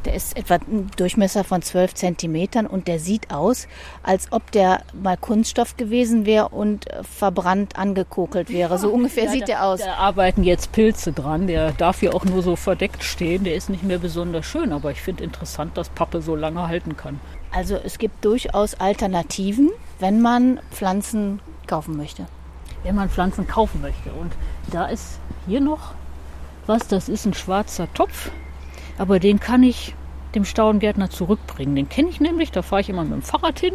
Der 0.05 0.15
ist 0.15 0.35
etwa 0.35 0.55
ein 0.55 0.89
Durchmesser 0.97 1.43
von 1.43 1.61
12 1.61 1.93
Zentimetern 1.93 2.65
und 2.65 2.87
der 2.87 2.99
sieht 2.99 3.31
aus, 3.31 3.67
als 4.01 4.31
ob 4.31 4.51
der 4.51 4.81
mal 4.93 5.17
Kunststoff 5.17 5.77
gewesen 5.77 6.25
wäre 6.25 6.49
und 6.49 6.89
äh, 6.89 7.03
verbrannt 7.03 7.77
angekokelt 7.77 8.49
wäre. 8.49 8.77
So 8.77 8.89
ungefähr 8.89 9.25
ja, 9.25 9.31
sieht 9.31 9.41
da, 9.43 9.45
der 9.45 9.65
aus. 9.65 9.79
Da 9.81 9.95
arbeiten 9.95 10.43
jetzt 10.43 10.71
Pilze 10.71 11.11
dran. 11.11 11.47
Der 11.47 11.71
darf 11.71 11.99
hier 11.99 12.15
auch 12.15 12.25
nur 12.25 12.41
so 12.41 12.55
verdeckt 12.55 13.03
stehen. 13.03 13.43
Der 13.43 13.55
ist 13.55 13.69
nicht 13.69 13.83
mehr 13.83 13.99
besonders 13.99 14.45
schön, 14.45 14.73
aber 14.73 14.91
ich 14.91 15.01
finde 15.01 15.23
interessant, 15.23 15.77
dass 15.77 15.89
Pappe 15.89 16.21
so 16.21 16.35
lange 16.35 16.67
halten 16.67 16.97
kann. 16.97 17.19
Also 17.51 17.75
es 17.75 17.97
gibt 17.97 18.25
durchaus 18.25 18.75
Alternativen, 18.75 19.69
wenn 19.99 20.21
man 20.21 20.59
Pflanzen 20.71 21.41
kaufen 21.67 21.97
möchte. 21.97 22.25
Wenn 22.83 22.95
man 22.95 23.09
Pflanzen 23.09 23.47
kaufen 23.47 23.81
möchte. 23.81 24.11
Und 24.13 24.31
da 24.71 24.87
ist 24.87 25.19
hier 25.47 25.61
noch 25.61 25.93
was, 26.67 26.87
das 26.87 27.09
ist 27.09 27.25
ein 27.25 27.33
schwarzer 27.33 27.91
Topf 27.93 28.31
aber 29.01 29.19
den 29.19 29.39
kann 29.39 29.63
ich 29.63 29.95
dem 30.35 30.45
Staudengärtner 30.45 31.09
zurückbringen. 31.09 31.75
Den 31.75 31.89
kenne 31.89 32.09
ich 32.09 32.21
nämlich, 32.21 32.51
da 32.51 32.61
fahre 32.61 32.81
ich 32.81 32.89
immer 32.89 33.03
mit 33.03 33.13
dem 33.13 33.21
Fahrrad 33.23 33.59
hin. 33.59 33.73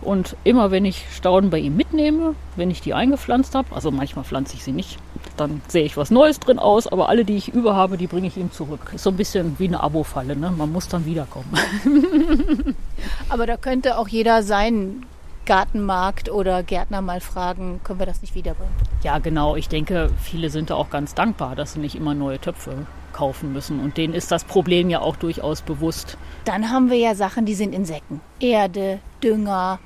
Und 0.00 0.36
immer 0.42 0.70
wenn 0.70 0.86
ich 0.86 1.04
Stauden 1.14 1.50
bei 1.50 1.58
ihm 1.58 1.76
mitnehme, 1.76 2.34
wenn 2.56 2.70
ich 2.70 2.80
die 2.80 2.94
eingepflanzt 2.94 3.54
habe, 3.54 3.74
also 3.74 3.90
manchmal 3.90 4.24
pflanze 4.24 4.54
ich 4.54 4.64
sie 4.64 4.72
nicht, 4.72 4.98
dann 5.36 5.60
sehe 5.68 5.84
ich 5.84 5.98
was 5.98 6.10
Neues 6.10 6.40
drin 6.40 6.58
aus, 6.58 6.86
aber 6.86 7.10
alle, 7.10 7.26
die 7.26 7.36
ich 7.36 7.48
über 7.52 7.76
habe, 7.76 7.98
die 7.98 8.06
bringe 8.06 8.26
ich 8.26 8.38
ihm 8.38 8.52
zurück. 8.52 8.92
Ist 8.94 9.04
so 9.04 9.10
ein 9.10 9.16
bisschen 9.16 9.58
wie 9.58 9.68
eine 9.68 9.82
Abo-Falle, 9.82 10.34
ne? 10.34 10.50
man 10.56 10.72
muss 10.72 10.88
dann 10.88 11.04
wiederkommen. 11.04 11.52
aber 13.28 13.46
da 13.46 13.58
könnte 13.58 13.98
auch 13.98 14.08
jeder 14.08 14.42
seinen 14.42 15.04
Gartenmarkt 15.46 16.30
oder 16.30 16.62
Gärtner 16.62 17.00
mal 17.00 17.20
fragen, 17.20 17.80
können 17.84 17.98
wir 17.98 18.06
das 18.06 18.22
nicht 18.22 18.34
wiederbringen? 18.34 18.74
Ja, 19.02 19.18
genau. 19.18 19.56
Ich 19.56 19.68
denke, 19.68 20.10
viele 20.22 20.50
sind 20.50 20.70
da 20.70 20.74
auch 20.74 20.90
ganz 20.90 21.14
dankbar, 21.14 21.54
dass 21.56 21.74
sie 21.74 21.80
nicht 21.80 21.94
immer 21.94 22.14
neue 22.14 22.38
Töpfe 22.38 22.86
kaufen 23.12 23.52
müssen. 23.52 23.80
Und 23.80 23.96
denen 23.96 24.14
ist 24.14 24.30
das 24.30 24.44
Problem 24.44 24.90
ja 24.90 25.00
auch 25.00 25.16
durchaus 25.16 25.62
bewusst. 25.62 26.18
Dann 26.44 26.70
haben 26.70 26.90
wir 26.90 26.98
ja 26.98 27.14
Sachen, 27.14 27.46
die 27.46 27.54
sind 27.54 27.74
in 27.74 27.84
Säcken. 27.84 28.20
Erde, 28.40 29.00
Dünger. 29.22 29.78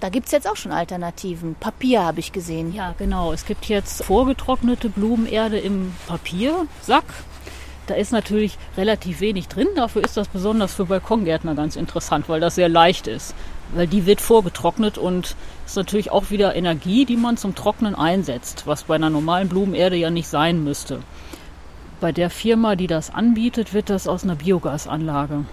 Da 0.00 0.10
gibt 0.10 0.26
es 0.26 0.32
jetzt 0.32 0.48
auch 0.48 0.56
schon 0.56 0.72
Alternativen. 0.72 1.54
Papier 1.54 2.04
habe 2.04 2.20
ich 2.20 2.32
gesehen. 2.32 2.74
Ja, 2.74 2.94
genau. 2.98 3.32
Es 3.32 3.46
gibt 3.46 3.66
jetzt 3.66 4.04
vorgetrocknete 4.04 4.90
Blumenerde 4.90 5.58
im 5.58 5.94
Papiersack. 6.06 7.04
Da 7.86 7.94
ist 7.94 8.12
natürlich 8.12 8.58
relativ 8.76 9.20
wenig 9.20 9.48
drin. 9.48 9.68
Dafür 9.74 10.04
ist 10.04 10.16
das 10.16 10.28
besonders 10.28 10.74
für 10.74 10.86
Balkongärtner 10.86 11.54
ganz 11.54 11.76
interessant, 11.76 12.28
weil 12.28 12.40
das 12.40 12.56
sehr 12.56 12.68
leicht 12.68 13.06
ist. 13.06 13.34
Weil 13.74 13.86
die 13.86 14.06
wird 14.06 14.20
vorgetrocknet 14.20 14.96
und 14.96 15.34
ist 15.66 15.76
natürlich 15.76 16.10
auch 16.10 16.30
wieder 16.30 16.54
Energie, 16.54 17.04
die 17.04 17.16
man 17.16 17.36
zum 17.36 17.54
Trocknen 17.54 17.94
einsetzt, 17.94 18.66
was 18.66 18.84
bei 18.84 18.94
einer 18.94 19.10
normalen 19.10 19.48
Blumenerde 19.48 19.96
ja 19.96 20.10
nicht 20.10 20.28
sein 20.28 20.62
müsste. 20.62 21.00
Bei 22.00 22.12
der 22.12 22.30
Firma, 22.30 22.76
die 22.76 22.86
das 22.86 23.10
anbietet, 23.10 23.74
wird 23.74 23.90
das 23.90 24.06
aus 24.06 24.24
einer 24.24 24.36
Biogasanlage 24.36 25.44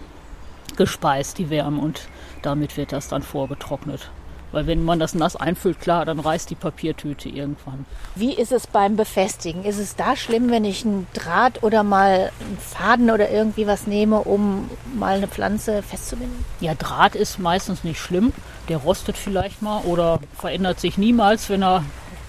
gespeist, 0.75 1.37
die 1.37 1.49
Wärme, 1.49 1.81
und 1.81 2.07
damit 2.41 2.77
wird 2.77 2.91
das 2.91 3.07
dann 3.07 3.21
vorgetrocknet. 3.21 4.09
Weil 4.53 4.67
wenn 4.67 4.85
man 4.85 4.99
das 4.99 5.15
nass 5.15 5.35
einfüllt, 5.35 5.81
klar, 5.81 6.05
dann 6.05 6.19
reißt 6.19 6.49
die 6.51 6.55
Papiertüte 6.55 7.27
irgendwann. 7.27 7.85
Wie 8.13 8.33
ist 8.33 8.51
es 8.51 8.67
beim 8.67 8.95
Befestigen? 8.95 9.65
Ist 9.65 9.79
es 9.79 9.95
da 9.95 10.15
schlimm, 10.15 10.51
wenn 10.51 10.63
ich 10.63 10.85
einen 10.85 11.07
Draht 11.13 11.63
oder 11.63 11.81
mal 11.81 12.31
einen 12.39 12.57
Faden 12.59 13.09
oder 13.09 13.31
irgendwie 13.31 13.65
was 13.65 13.87
nehme, 13.87 14.19
um 14.19 14.69
mal 14.95 15.17
eine 15.17 15.27
Pflanze 15.27 15.81
festzubinden? 15.81 16.45
Ja, 16.59 16.75
Draht 16.75 17.15
ist 17.15 17.39
meistens 17.39 17.83
nicht 17.83 17.99
schlimm. 17.99 18.31
Der 18.69 18.77
rostet 18.77 19.17
vielleicht 19.17 19.63
mal 19.63 19.81
oder 19.85 20.19
verändert 20.37 20.79
sich 20.79 20.99
niemals, 20.99 21.49
wenn 21.49 21.63
er 21.63 21.83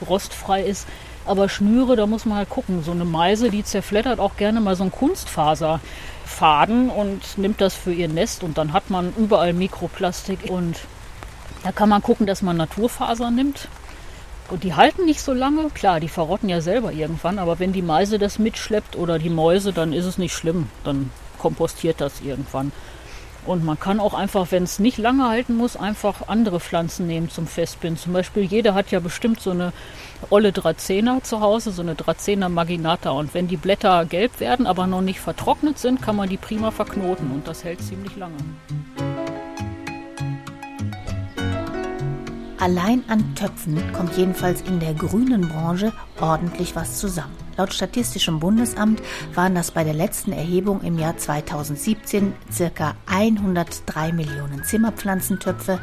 rostfrei 0.08 0.62
ist. 0.62 0.86
Aber 1.26 1.50
Schnüre, 1.50 1.94
da 1.94 2.06
muss 2.06 2.24
man 2.24 2.38
halt 2.38 2.48
gucken. 2.48 2.82
So 2.82 2.92
eine 2.92 3.04
Meise, 3.04 3.50
die 3.50 3.64
zerfleddert 3.64 4.18
auch 4.18 4.36
gerne 4.36 4.62
mal 4.62 4.76
so 4.76 4.84
einen 4.84 4.92
Kunstfaserfaden 4.92 6.88
und 6.88 7.36
nimmt 7.36 7.60
das 7.60 7.74
für 7.74 7.92
ihr 7.92 8.08
Nest 8.08 8.42
und 8.42 8.56
dann 8.56 8.72
hat 8.72 8.88
man 8.88 9.12
überall 9.18 9.52
Mikroplastik 9.52 10.50
und 10.50 10.78
da 11.64 11.72
kann 11.72 11.88
man 11.88 12.02
gucken, 12.02 12.26
dass 12.26 12.42
man 12.42 12.58
Naturfaser 12.58 13.30
nimmt. 13.30 13.68
Und 14.50 14.62
die 14.62 14.74
halten 14.74 15.06
nicht 15.06 15.22
so 15.22 15.32
lange. 15.32 15.70
Klar, 15.70 15.98
die 15.98 16.08
verrotten 16.08 16.50
ja 16.50 16.60
selber 16.60 16.92
irgendwann, 16.92 17.38
aber 17.38 17.58
wenn 17.58 17.72
die 17.72 17.82
Meise 17.82 18.18
das 18.18 18.38
mitschleppt 18.38 18.96
oder 18.96 19.18
die 19.18 19.30
Mäuse, 19.30 19.72
dann 19.72 19.94
ist 19.94 20.04
es 20.04 20.18
nicht 20.18 20.34
schlimm. 20.34 20.68
Dann 20.84 21.10
kompostiert 21.38 22.02
das 22.02 22.20
irgendwann. 22.20 22.70
Und 23.46 23.64
man 23.64 23.80
kann 23.80 24.00
auch 24.00 24.14
einfach, 24.14 24.48
wenn 24.50 24.62
es 24.62 24.78
nicht 24.78 24.98
lange 24.98 25.28
halten 25.28 25.56
muss, 25.56 25.76
einfach 25.76 26.28
andere 26.28 26.60
Pflanzen 26.60 27.06
nehmen 27.06 27.30
zum 27.30 27.46
Festbinden. 27.46 27.98
Zum 27.98 28.12
Beispiel, 28.12 28.42
jeder 28.42 28.74
hat 28.74 28.90
ja 28.90 29.00
bestimmt 29.00 29.40
so 29.40 29.50
eine 29.50 29.72
olle 30.28 30.52
Dracena 30.52 31.22
zu 31.22 31.40
Hause, 31.40 31.70
so 31.70 31.82
eine 31.82 31.94
Dracena 31.94 32.50
maginata. 32.50 33.10
Und 33.10 33.32
wenn 33.32 33.48
die 33.48 33.56
Blätter 33.56 34.04
gelb 34.04 34.40
werden, 34.40 34.66
aber 34.66 34.86
noch 34.86 35.02
nicht 35.02 35.20
vertrocknet 35.20 35.78
sind, 35.78 36.02
kann 36.02 36.16
man 36.16 36.28
die 36.28 36.38
prima 36.38 36.70
verknoten 36.70 37.30
und 37.30 37.48
das 37.48 37.64
hält 37.64 37.82
ziemlich 37.82 38.16
lange. 38.16 38.36
Allein 42.64 43.04
an 43.08 43.34
Töpfen 43.34 43.92
kommt 43.92 44.16
jedenfalls 44.16 44.62
in 44.62 44.80
der 44.80 44.94
grünen 44.94 45.50
Branche 45.50 45.92
ordentlich 46.18 46.74
was 46.74 46.98
zusammen. 46.98 47.43
Laut 47.56 47.72
Statistischem 47.72 48.40
Bundesamt 48.40 49.00
waren 49.34 49.54
das 49.54 49.70
bei 49.70 49.84
der 49.84 49.94
letzten 49.94 50.32
Erhebung 50.32 50.82
im 50.82 50.98
Jahr 50.98 51.16
2017 51.16 52.34
circa 52.52 52.96
103 53.06 54.12
Millionen 54.12 54.64
Zimmerpflanzentöpfe, 54.64 55.78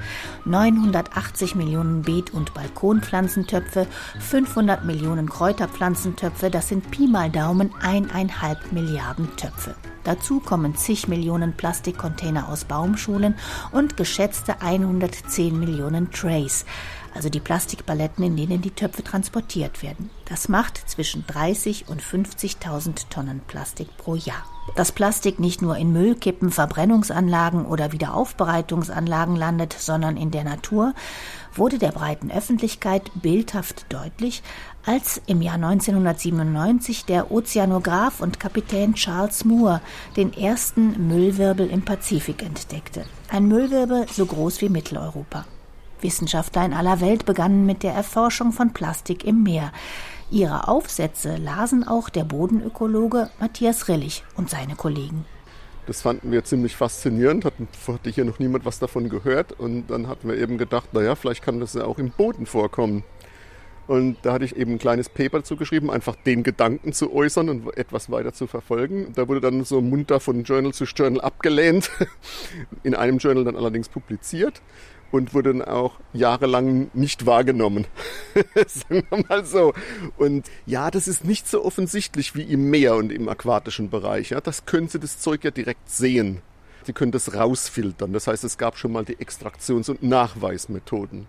980 0.46 1.56
Millionen 1.56 2.01
Beet- 2.01 2.34
und 2.34 2.54
Balkonpflanzentöpfe, 2.54 3.88
500 4.20 4.84
Millionen 4.84 5.30
Kräuterpflanzentöpfe, 5.30 6.50
das 6.50 6.68
sind 6.68 6.92
Pi 6.92 7.08
mal 7.08 7.30
Daumen 7.30 7.72
eineinhalb 7.82 8.72
Milliarden 8.74 9.34
Töpfe. 9.38 9.75
Dazu 10.04 10.40
kommen 10.40 10.75
zig 10.75 11.08
Millionen 11.08 11.54
Plastikcontainer 11.54 12.50
aus 12.50 12.66
Baumschulen 12.66 13.36
und 13.72 13.98
geschätzte 13.98 14.62
110 14.62 15.60
Millionen 15.60 16.10
Trays 16.12 16.66
also 17.13 17.30
die 17.30 17.39
Plastikpaletten, 17.39 18.24
in 18.24 18.36
denen 18.36 18.62
die 18.62 18.72
Töpfe 18.72 19.03
transportiert 19.03 19.84
werden. 19.84 20.10
Das 20.25 20.50
macht 20.50 20.77
zwischen 20.89 21.25
30 21.27 21.89
und 21.89 22.01
50.000 22.01 23.10
Tonnen 23.10 23.41
Plastik 23.48 23.96
pro 23.98 24.15
Jahr. 24.15 24.44
Dass 24.75 24.91
Plastik 24.91 25.39
nicht 25.39 25.62
nur 25.62 25.75
in 25.75 25.91
Müllkippen, 25.91 26.51
Verbrennungsanlagen 26.51 27.65
oder 27.65 27.91
Wiederaufbereitungsanlagen 27.91 29.36
landet, 29.36 29.75
sondern 29.77 30.18
in 30.18 30.32
der 30.32 30.44
Natur, 30.44 30.94
wurde 31.53 31.77
der 31.77 31.91
breiten 31.91 32.32
Öffentlichkeit 32.32 33.12
bildhaft 33.15 33.86
deutlich, 33.89 34.44
als 34.86 35.22
im 35.27 35.41
Jahr 35.41 35.56
1997 35.56 37.06
der 37.06 37.32
Ozeanograph 37.32 38.22
und 38.22 38.39
Kapitän 38.39 38.94
Charles 38.94 39.46
Moore 39.46 39.82
den 40.15 40.34
ersten 40.34 41.08
Müllwirbel 41.08 41.70
im 41.70 41.84
Pazifik 41.84 42.41
entdeckte. 42.44 43.06
Ein 43.30 43.48
Müllwirbel 43.48 44.08
so 44.12 44.25
groß 44.25 44.62
wie 44.62 44.70
Mitteleuropa. 44.70 45.46
Wissenschaftler 46.03 46.65
in 46.65 46.74
aller 46.74 47.01
Welt 47.01 47.25
begannen 47.25 47.65
mit 47.65 47.84
der 47.84 47.93
Erforschung 47.93 48.51
von 48.51 48.74
Plastik 48.74 49.24
im 49.24 49.43
Meer. 49.43 49.72
Ihre 50.31 50.67
Aufsätze 50.70 51.36
lasen 51.36 51.86
auch 51.86 52.10
der 52.10 52.24
Bodenökologe 52.24 53.29
Matthias 53.39 53.89
Rillich 53.89 54.24
und 54.38 54.50
seine 54.50 54.75
Kollegen. 54.75 55.25
Das 55.88 56.01
fanden 56.01 56.31
wir 56.31 56.43
ziemlich 56.43 56.75
faszinierend, 56.75 57.43
hatten, 57.43 57.67
hatte 57.88 58.10
hier 58.10 58.24
noch 58.24 58.39
niemand 58.39 58.63
was 58.63 58.79
davon 58.79 59.10
gehört 59.10 59.51
und 59.51 59.88
dann 59.88 60.08
hatten 60.08 60.29
wir 60.29 60.38
eben 60.38 60.58
gedacht, 60.58 60.93
naja, 60.93 61.15
vielleicht 61.15 61.43
kann 61.43 61.60
das 61.60 61.74
ja 61.74 61.84
auch 61.84 61.98
im 61.98 62.12
Boden 62.12 62.46
vorkommen. 62.46 63.03
Und 63.88 64.17
da 64.22 64.31
hatte 64.31 64.46
ich 64.46 64.55
eben 64.55 64.74
ein 64.74 64.79
kleines 64.79 65.10
Paper 65.10 65.43
zugeschrieben, 65.43 65.89
einfach 65.89 66.15
den 66.15 66.43
Gedanken 66.43 66.93
zu 66.93 67.13
äußern 67.13 67.50
und 67.50 67.77
etwas 67.77 68.10
weiter 68.10 68.31
zu 68.31 68.48
verfolgen. 68.48 69.12
Da 69.15 69.27
wurde 69.27 69.41
dann 69.41 69.65
so 69.65 69.81
munter 69.81 70.22
von 70.22 70.43
Journal 70.43 70.74
zu 70.74 70.86
Journal 70.86 71.20
abgelehnt, 71.20 71.91
in 72.84 72.96
einem 72.96 73.17
Journal 73.17 73.43
dann 73.43 73.58
allerdings 73.58 73.89
publiziert 73.89 74.62
und 75.12 75.34
wurde 75.34 75.53
dann 75.53 75.62
auch 75.62 75.94
jahrelang 76.13 76.89
nicht 76.94 77.25
wahrgenommen. 77.25 77.86
Sagen 78.68 79.03
wir 79.10 79.24
mal 79.27 79.46
so. 79.46 79.74
Und 80.18 80.50
ja, 80.65 80.89
das 80.91 81.08
ist 81.08 81.25
nicht 81.25 81.48
so 81.48 81.63
offensichtlich 81.63 82.36
wie 82.36 82.44
im 82.44 82.70
Meer 82.70 82.96
und 82.96 83.12
im 83.12 83.30
aquatischen 83.30 83.89
Bereich. 83.89 84.32
Ja, 84.32 84.41
das 84.41 84.65
können 84.65 84.88
Sie 84.88 85.00
das 85.00 85.20
Zeug 85.20 85.44
ja 85.44 85.51
direkt 85.51 85.89
sehen. 85.89 86.41
Sie 86.84 86.94
können 86.94 87.12
das 87.12 87.36
rausfiltern. 87.36 88.13
Das 88.13 88.27
heißt, 88.27 88.44
es 88.44 88.58
gab 88.58 88.77
schon 88.77 88.91
mal 88.91 89.06
die 89.06 89.18
Extraktions- 89.18 89.89
und 89.89 90.01
Nachweismethoden. 90.01 91.27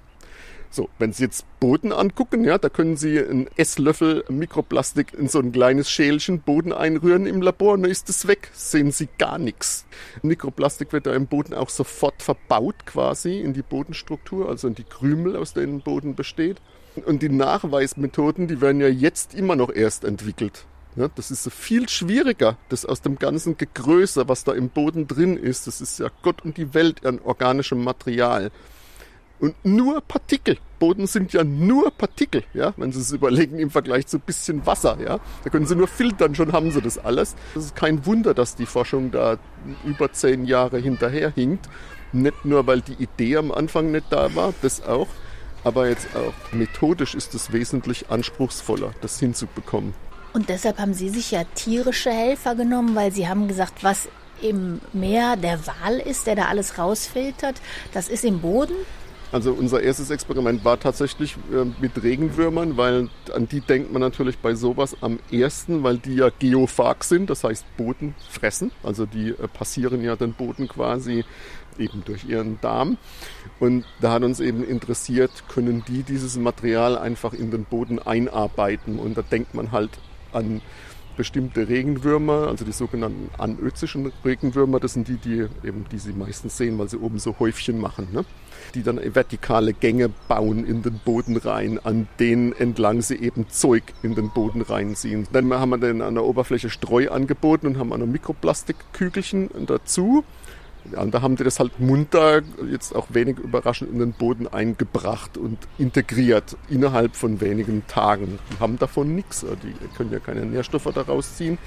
So, 0.75 0.89
wenn 0.99 1.13
Sie 1.13 1.25
jetzt 1.25 1.45
Boden 1.61 1.93
angucken, 1.93 2.45
ja, 2.45 2.57
da 2.57 2.71
können 2.71 2.97
Sie 2.97 3.19
einen 3.19 3.47
Esslöffel 3.57 4.25
Mikroplastik 4.31 5.13
in 5.13 5.29
so 5.29 5.39
ein 5.39 5.53
kleines 5.53 5.91
Schälchen 5.91 6.41
Boden 6.41 6.73
einrühren 6.73 7.27
im 7.27 7.43
Labor 7.43 7.77
dann 7.77 7.91
ist 7.91 8.09
es 8.09 8.27
weg. 8.27 8.51
Sehen 8.55 8.91
Sie 8.91 9.11
gar 9.19 9.39
nichts. 9.39 9.85
Mikroplastik 10.23 10.95
wird 10.95 11.05
da 11.05 11.13
im 11.13 11.27
Boden 11.27 11.53
auch 11.53 11.69
sofort 11.69 12.23
verbaut 12.23 12.87
quasi 12.87 13.41
in 13.41 13.53
die 13.53 13.61
Bodenstruktur, 13.61 14.49
also 14.49 14.67
in 14.67 14.75
die 14.75 14.85
Krümel, 14.85 15.37
aus 15.37 15.53
denen 15.53 15.83
Boden 15.83 16.15
besteht. 16.15 16.57
Und 17.05 17.21
die 17.21 17.29
Nachweismethoden, 17.29 18.49
die 18.49 18.63
werden 18.63 18.81
ja 18.81 18.89
jetzt 18.89 19.35
immer 19.35 19.57
noch 19.57 19.71
erst 19.71 20.05
entwickelt. 20.05 20.65
Ja, 20.97 21.09
das 21.15 21.31
ist 21.31 21.51
viel 21.51 21.89
schwieriger, 21.89 22.57
das 22.69 22.85
aus 22.85 23.01
dem 23.01 23.19
ganzen 23.19 23.57
Gegröße, 23.57 24.29
was 24.29 24.45
da 24.45 24.53
im 24.53 24.69
Boden 24.69 25.07
drin 25.07 25.39
ist, 25.39 25.67
das 25.67 25.81
ist 25.81 25.99
ja 25.99 26.09
Gott 26.23 26.43
und 26.45 26.59
die 26.59 26.75
Welt 26.75 27.07
an 27.07 27.19
organischem 27.19 27.83
Material 27.83 28.51
Und 29.43 29.57
nur 29.65 30.01
Partikel. 30.03 30.59
Boden 30.79 31.09
sind 31.09 31.33
ja 31.33 31.43
nur 31.43 31.91
Partikel, 31.91 32.45
ja, 32.55 32.75
wenn 32.77 32.93
Sie 32.93 33.01
es 33.01 33.11
überlegen 33.11 33.59
im 33.59 33.71
Vergleich 33.71 34.07
zu 34.07 34.19
ein 34.19 34.23
bisschen 34.25 34.65
Wasser, 34.67 34.99
ja. 35.05 35.19
Da 35.43 35.51
können 35.51 35.67
Sie 35.67 35.75
nur 35.75 35.89
filtern, 35.89 36.37
schon 36.37 36.53
haben 36.53 36.71
Sie 36.71 36.81
das 36.81 36.97
alles. 36.97 37.35
Das 37.53 37.65
ist 37.65 37.75
kein 37.75 38.07
Wunder, 38.07 38.35
dass 38.35 38.55
die 38.55 38.67
Forschung 38.67 39.11
da 39.11 39.39
über 39.85 40.13
zehn 40.13 40.45
Jahre 40.45 40.79
hinterherhinkt. 40.79 41.69
Nicht 42.13 42.45
nur, 42.45 42.69
weil 42.69 42.83
die 42.83 43.03
Idee 43.03 43.37
am 43.37 43.51
Anfang 43.51 43.91
nicht 43.91 44.07
da 44.11 44.33
war, 44.37 44.55
das 44.63 44.85
auch, 44.85 45.09
aber 45.65 45.89
jetzt 45.89 46.07
auch 46.15 46.53
methodisch 46.53 47.17
ist 47.17 47.35
es 47.35 47.53
wesentlich 47.53 48.11
anspruchsvoller, 48.11 48.93
das 49.01 49.19
hinzubekommen. 49.19 49.93
Und 50.35 50.51
deshalb 50.51 50.79
haben 50.79 50.95
Sie 50.95 51.09
sich 51.09 51.33
ja 51.33 51.43
tierische 51.57 52.13
Helfer 52.13 52.55
genommen, 52.55 52.95
weil 52.95 53.11
Sie 53.11 53.27
haben 53.27 53.49
gesagt, 53.49 53.83
was 53.83 54.09
im 54.41 54.81
Meer 54.93 55.37
der 55.37 55.67
Wal 55.67 55.99
ist, 55.99 56.29
der 56.29 56.37
da 56.37 56.45
alles 56.45 56.79
rausfiltert, 56.79 57.61
das 57.93 58.09
ist 58.09 58.25
im 58.25 58.41
Boden. 58.41 58.75
Also 59.33 59.53
unser 59.53 59.83
erstes 59.83 60.11
Experiment 60.11 60.63
war 60.63 60.79
tatsächlich 60.79 61.37
äh, 61.53 61.65
mit 61.81 62.03
Regenwürmern, 62.03 62.77
weil 62.77 63.09
an 63.33 63.49
die 63.49 63.61
denkt 63.61 63.91
man 63.91 64.01
natürlich 64.01 64.39
bei 64.39 64.55
sowas 64.55 64.95
am 65.01 65.19
ersten, 65.31 65.83
weil 65.83 65.97
die 65.97 66.17
ja 66.17 66.29
geophag 66.39 67.03
sind, 67.03 67.31
das 67.31 67.43
heißt 67.43 67.65
Boden 67.79 68.15
fressen. 68.29 68.73
Also 68.83 69.07
die 69.07 69.31
äh, 69.31 69.49
passieren 69.49 70.05
ja 70.05 70.17
den 70.17 70.35
Boden 70.35 70.69
quasi 70.69 71.25
eben 71.79 72.05
durch 72.05 72.25
ihren 72.25 72.61
Darm. 72.61 72.99
Und 73.59 73.87
da 74.03 74.13
hat 74.13 74.23
uns 74.23 74.39
eben 74.39 74.63
interessiert, 74.63 75.31
können 75.49 75.83
die 75.89 76.03
dieses 76.03 76.37
Material 76.37 76.99
einfach 76.99 77.33
in 77.33 77.51
den 77.51 77.65
Boden 77.65 77.99
einarbeiten. 77.99 78.99
Und 78.99 79.17
da 79.17 79.23
denkt 79.23 79.55
man 79.55 79.73
halt 79.73 79.91
an 80.33 80.61
bestimmte 81.17 81.69
Regenwürmer, 81.69 82.49
also 82.49 82.65
die 82.65 82.73
sogenannten 82.73 83.31
anözischen 83.39 84.13
Regenwürmer, 84.25 84.81
das 84.81 84.95
sind 84.95 85.09
die, 85.09 85.17
die 85.17 85.47
eben, 85.67 85.85
die 85.91 85.99
Sie 85.99 86.13
meistens 86.13 86.57
sehen, 86.57 86.79
weil 86.79 86.89
sie 86.89 86.99
oben 86.99 87.19
so 87.19 87.39
Häufchen 87.39 87.79
machen, 87.79 88.09
ne? 88.13 88.25
die 88.75 88.83
dann 88.83 89.01
vertikale 89.15 89.73
Gänge 89.73 90.11
bauen 90.29 90.65
in 90.65 90.83
den 90.83 91.01
Boden 91.05 91.37
rein, 91.37 91.79
an 91.83 92.09
denen 92.19 92.53
entlang 92.53 93.03
sie 93.03 93.17
eben 93.17 93.49
Zeug 93.49 93.83
in 94.03 94.15
den 94.15 94.31
Boden 94.31 94.63
reinziehen. 94.63 95.27
Dann 95.33 95.53
haben 95.53 95.71
wir 95.71 95.79
dann 95.79 96.01
an 96.01 96.15
der 96.15 96.25
Oberfläche 96.25 96.71
Streu 96.71 97.11
angeboten 97.11 97.67
und 97.67 97.79
haben 97.79 97.93
eine 97.93 98.07
Mikroplastikkügelchen 98.07 99.51
dazu 99.67 100.25
ja, 100.91 101.01
und 101.01 101.15
da 101.15 101.23
haben 101.23 101.37
die 101.37 101.45
das 101.45 101.61
halt 101.61 101.79
munter, 101.79 102.43
jetzt 102.71 102.95
auch 102.95 103.07
wenig 103.11 103.39
überraschend, 103.39 103.93
in 103.93 104.01
den 104.01 104.13
Boden 104.13 104.49
eingebracht 104.49 105.37
und 105.37 105.59
integriert 105.79 106.57
innerhalb 106.69 107.15
von 107.15 107.41
wenigen 107.41 107.87
Tagen. 107.87 108.39
Die 108.51 108.61
haben 108.61 108.79
davon 108.79 109.15
nichts. 109.15 109.47
Die 109.63 109.97
können 109.97 110.11
ja 110.11 110.19
keine 110.19 110.45
Nährstoffe 110.45 110.89
daraus 110.93 111.37
ziehen. 111.37 111.59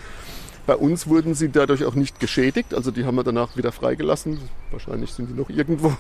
Bei 0.66 0.76
uns 0.76 1.08
wurden 1.08 1.36
sie 1.36 1.50
dadurch 1.50 1.86
auch 1.86 1.94
nicht 1.94 2.20
geschädigt, 2.20 2.74
also 2.74 2.90
die 2.90 3.06
haben 3.06 3.16
wir 3.16 3.24
danach 3.24 3.56
wieder 3.56 3.72
freigelassen. 3.72 4.40
Wahrscheinlich 4.72 5.12
sind 5.12 5.30
die 5.30 5.34
noch 5.34 5.52
irgendwo. 5.52 5.96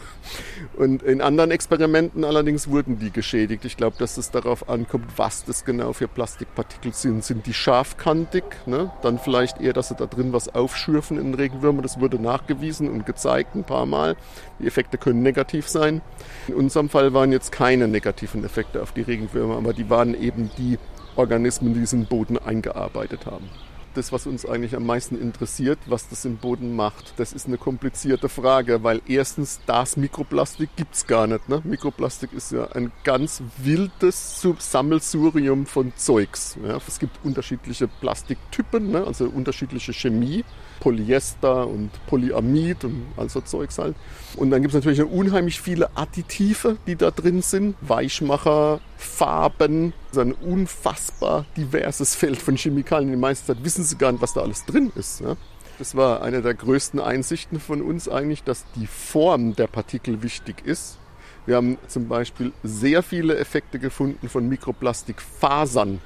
Und 0.75 1.03
in 1.03 1.22
anderen 1.22 1.51
Experimenten 1.51 2.24
allerdings 2.24 2.67
wurden 2.67 2.98
die 2.98 3.12
geschädigt. 3.12 3.63
Ich 3.65 3.77
glaube, 3.77 3.98
dass 4.00 4.17
es 4.17 4.31
darauf 4.31 4.67
ankommt, 4.67 5.05
was 5.17 5.45
das 5.45 5.65
genau 5.65 5.93
für 5.93 6.07
Plastikpartikel 6.07 6.93
sind. 6.93 7.24
Sind 7.24 7.45
die 7.45 7.53
scharfkantig? 7.53 8.43
Ne? 8.65 8.91
Dann 9.03 9.19
vielleicht 9.19 9.62
eher, 9.62 9.74
dass 9.74 9.89
sie 9.89 9.95
da 9.95 10.07
drin 10.07 10.34
was 10.34 10.53
aufschürfen 10.55 11.19
in 11.19 11.36
Regenwürmern. 11.36 11.84
Das 11.84 12.00
wurde 12.00 12.19
nachgewiesen 12.19 12.89
und 12.89 13.05
gezeigt 13.05 13.53
ein 13.53 13.65
paar 13.65 13.86
Mal. 13.86 14.15
Die 14.60 14.65
Effekte 14.65 14.98
können 14.98 15.22
negativ 15.22 15.69
sein. 15.69 16.01
In 16.48 16.55
unserem 16.55 16.89
Fall 16.89 17.13
waren 17.13 17.31
jetzt 17.31 17.51
keine 17.51 17.88
negativen 17.88 18.43
Effekte 18.43 18.81
auf 18.81 18.93
die 18.93 19.01
Regenwürmer, 19.01 19.57
aber 19.57 19.74
die 19.74 19.91
waren 19.91 20.19
eben 20.19 20.50
die 20.57 20.79
Organismen, 21.15 21.75
die 21.75 21.81
diesen 21.81 22.07
Boden 22.07 22.39
eingearbeitet 22.39 23.27
haben 23.27 23.48
das, 23.97 24.11
was 24.11 24.27
uns 24.27 24.45
eigentlich 24.45 24.75
am 24.75 24.85
meisten 24.85 25.19
interessiert, 25.19 25.79
was 25.85 26.07
das 26.09 26.25
im 26.25 26.37
Boden 26.37 26.75
macht. 26.75 27.13
Das 27.17 27.33
ist 27.33 27.47
eine 27.47 27.57
komplizierte 27.57 28.29
Frage, 28.29 28.83
weil 28.83 29.01
erstens 29.07 29.59
das 29.65 29.97
Mikroplastik 29.97 30.69
gibt 30.75 30.95
es 30.95 31.07
gar 31.07 31.27
nicht. 31.27 31.47
Ne? 31.49 31.61
Mikroplastik 31.63 32.33
ist 32.33 32.51
ja 32.51 32.67
ein 32.71 32.91
ganz 33.03 33.41
wildes 33.57 34.45
Sammelsurium 34.59 35.65
von 35.65 35.93
Zeugs. 35.95 36.57
Ja? 36.65 36.79
Es 36.87 36.99
gibt 36.99 37.17
unterschiedliche 37.23 37.87
Plastiktypen, 37.87 38.91
ne? 38.91 39.05
also 39.05 39.25
unterschiedliche 39.25 39.93
Chemie. 39.93 40.43
Polyester 40.79 41.67
und 41.67 41.89
Polyamid 42.07 42.83
und 42.83 43.05
all 43.17 43.29
so 43.29 43.41
Zeugs 43.41 43.77
halt. 43.77 43.95
Und 44.35 44.51
dann 44.51 44.61
gibt 44.61 44.73
es 44.73 44.75
natürlich 44.75 45.01
unheimlich 45.01 45.61
viele 45.61 45.95
Additive, 45.95 46.77
die 46.87 46.95
da 46.95 47.11
drin 47.11 47.41
sind. 47.41 47.75
Weichmacher, 47.81 48.81
Farben. 48.97 49.93
Ist 50.11 50.17
ein 50.17 50.33
unfassbar 50.33 51.45
diverses 51.57 52.15
Feld 52.15 52.41
von 52.41 52.55
Chemikalien. 52.55 53.11
Die 53.11 53.17
meiste 53.17 53.47
Zeit 53.47 53.63
wissen 53.63 53.83
sie 53.83 53.97
gar 53.97 54.11
nicht, 54.11 54.21
was 54.21 54.33
da 54.33 54.41
alles 54.41 54.65
drin 54.65 54.91
ist. 54.95 55.21
Ja? 55.21 55.35
Das 55.77 55.95
war 55.95 56.21
eine 56.21 56.41
der 56.41 56.53
größten 56.53 56.99
Einsichten 56.99 57.59
von 57.59 57.81
uns 57.81 58.07
eigentlich, 58.07 58.43
dass 58.43 58.65
die 58.75 58.87
Form 58.87 59.55
der 59.55 59.67
Partikel 59.67 60.23
wichtig 60.23 60.65
ist. 60.65 60.97
Wir 61.45 61.57
haben 61.57 61.77
zum 61.87 62.07
Beispiel 62.07 62.53
sehr 62.63 63.03
viele 63.03 63.37
Effekte 63.37 63.77
gefunden 63.77 64.29
von 64.29 64.49
Mikroplastikfasern. 64.49 66.01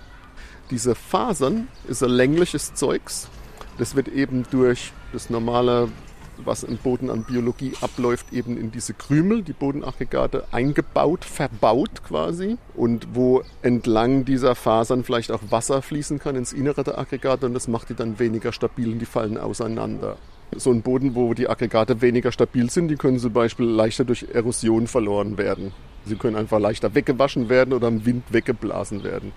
Diese 0.70 0.96
Fasern 0.96 1.68
ist 1.88 2.04
ein 2.04 2.12
längliches 2.12 2.74
Zeugs, 2.74 3.30
das 3.80 3.96
wird 3.96 4.10
eben 4.10 4.44
durch 4.52 4.92
das 5.14 5.30
normale, 5.30 5.88
was 6.46 6.64
im 6.64 6.78
Boden 6.78 7.10
an 7.10 7.24
Biologie 7.24 7.74
abläuft, 7.82 8.34
eben 8.34 8.58
in 8.58 8.72
diese 8.72 8.94
Krümel, 8.94 9.44
die 9.44 9.54
Bodenaggregate, 9.54 10.46
eingebaut, 10.52 11.26
verbaut 11.26 12.04
quasi. 12.04 12.58
Und 12.76 13.08
wo 13.14 13.44
entlang 13.62 14.26
dieser 14.26 14.56
Fasern 14.56 15.04
vielleicht 15.04 15.32
auch 15.32 15.42
Wasser 15.50 15.82
fließen 15.82 16.20
kann 16.20 16.36
ins 16.36 16.54
Innere 16.54 16.84
der 16.84 16.98
Aggregate 16.98 17.46
und 17.46 17.54
das 17.54 17.68
macht 17.68 17.90
die 17.90 17.96
dann 17.96 18.20
weniger 18.20 18.52
stabil 18.52 18.92
und 18.92 19.00
die 19.00 19.06
fallen 19.06 19.38
auseinander. 19.38 20.18
So 20.56 20.72
ein 20.72 20.82
Boden, 20.82 21.14
wo 21.14 21.34
die 21.34 21.48
Aggregate 21.48 22.02
weniger 22.02 22.32
stabil 22.32 22.70
sind, 22.70 22.88
die 22.88 22.96
können 22.96 23.20
zum 23.20 23.34
Beispiel 23.34 23.68
leichter 23.68 24.04
durch 24.04 24.26
Erosion 24.34 24.88
verloren 24.88 25.38
werden. 25.38 25.74
Sie 26.06 26.16
können 26.16 26.36
einfach 26.36 26.60
leichter 26.60 26.96
weggewaschen 26.96 27.50
werden 27.50 27.74
oder 27.74 27.88
im 27.88 28.06
Wind 28.06 28.24
weggeblasen 28.32 29.04
werden. 29.04 29.32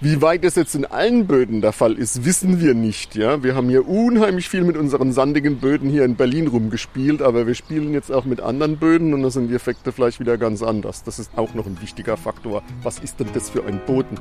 Wie 0.00 0.22
weit 0.22 0.44
das 0.44 0.54
jetzt 0.54 0.76
in 0.76 0.84
allen 0.84 1.26
Böden 1.26 1.60
der 1.60 1.72
Fall 1.72 1.94
ist, 1.94 2.24
wissen 2.24 2.60
wir 2.60 2.74
nicht. 2.74 3.16
Ja? 3.16 3.42
Wir 3.42 3.56
haben 3.56 3.68
hier 3.68 3.88
unheimlich 3.88 4.48
viel 4.48 4.62
mit 4.62 4.76
unseren 4.76 5.12
sandigen 5.12 5.58
Böden 5.58 5.90
hier 5.90 6.04
in 6.04 6.14
Berlin 6.14 6.46
rumgespielt, 6.46 7.20
aber 7.20 7.48
wir 7.48 7.56
spielen 7.56 7.92
jetzt 7.92 8.12
auch 8.12 8.24
mit 8.24 8.40
anderen 8.40 8.76
Böden 8.76 9.12
und 9.12 9.24
da 9.24 9.30
sind 9.30 9.48
die 9.48 9.54
Effekte 9.56 9.90
vielleicht 9.90 10.20
wieder 10.20 10.38
ganz 10.38 10.62
anders. 10.62 11.02
Das 11.02 11.18
ist 11.18 11.32
auch 11.36 11.52
noch 11.54 11.66
ein 11.66 11.82
wichtiger 11.82 12.16
Faktor. 12.16 12.62
Was 12.84 13.00
ist 13.00 13.18
denn 13.18 13.26
das 13.34 13.50
für 13.50 13.64
ein 13.64 13.80
Boden, 13.86 14.20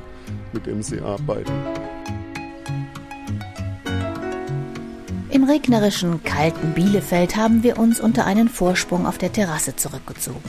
mit 0.52 0.66
dem 0.66 0.82
Sie 0.82 1.00
arbeiten? 1.00 1.54
Im 5.38 5.44
regnerischen, 5.44 6.24
kalten 6.24 6.74
Bielefeld 6.74 7.36
haben 7.36 7.62
wir 7.62 7.78
uns 7.78 8.00
unter 8.00 8.26
einen 8.26 8.50
Vorsprung 8.50 9.06
auf 9.06 9.20
der 9.20 9.32
Terrasse 9.32 9.76
zurückgezogen. 9.76 10.42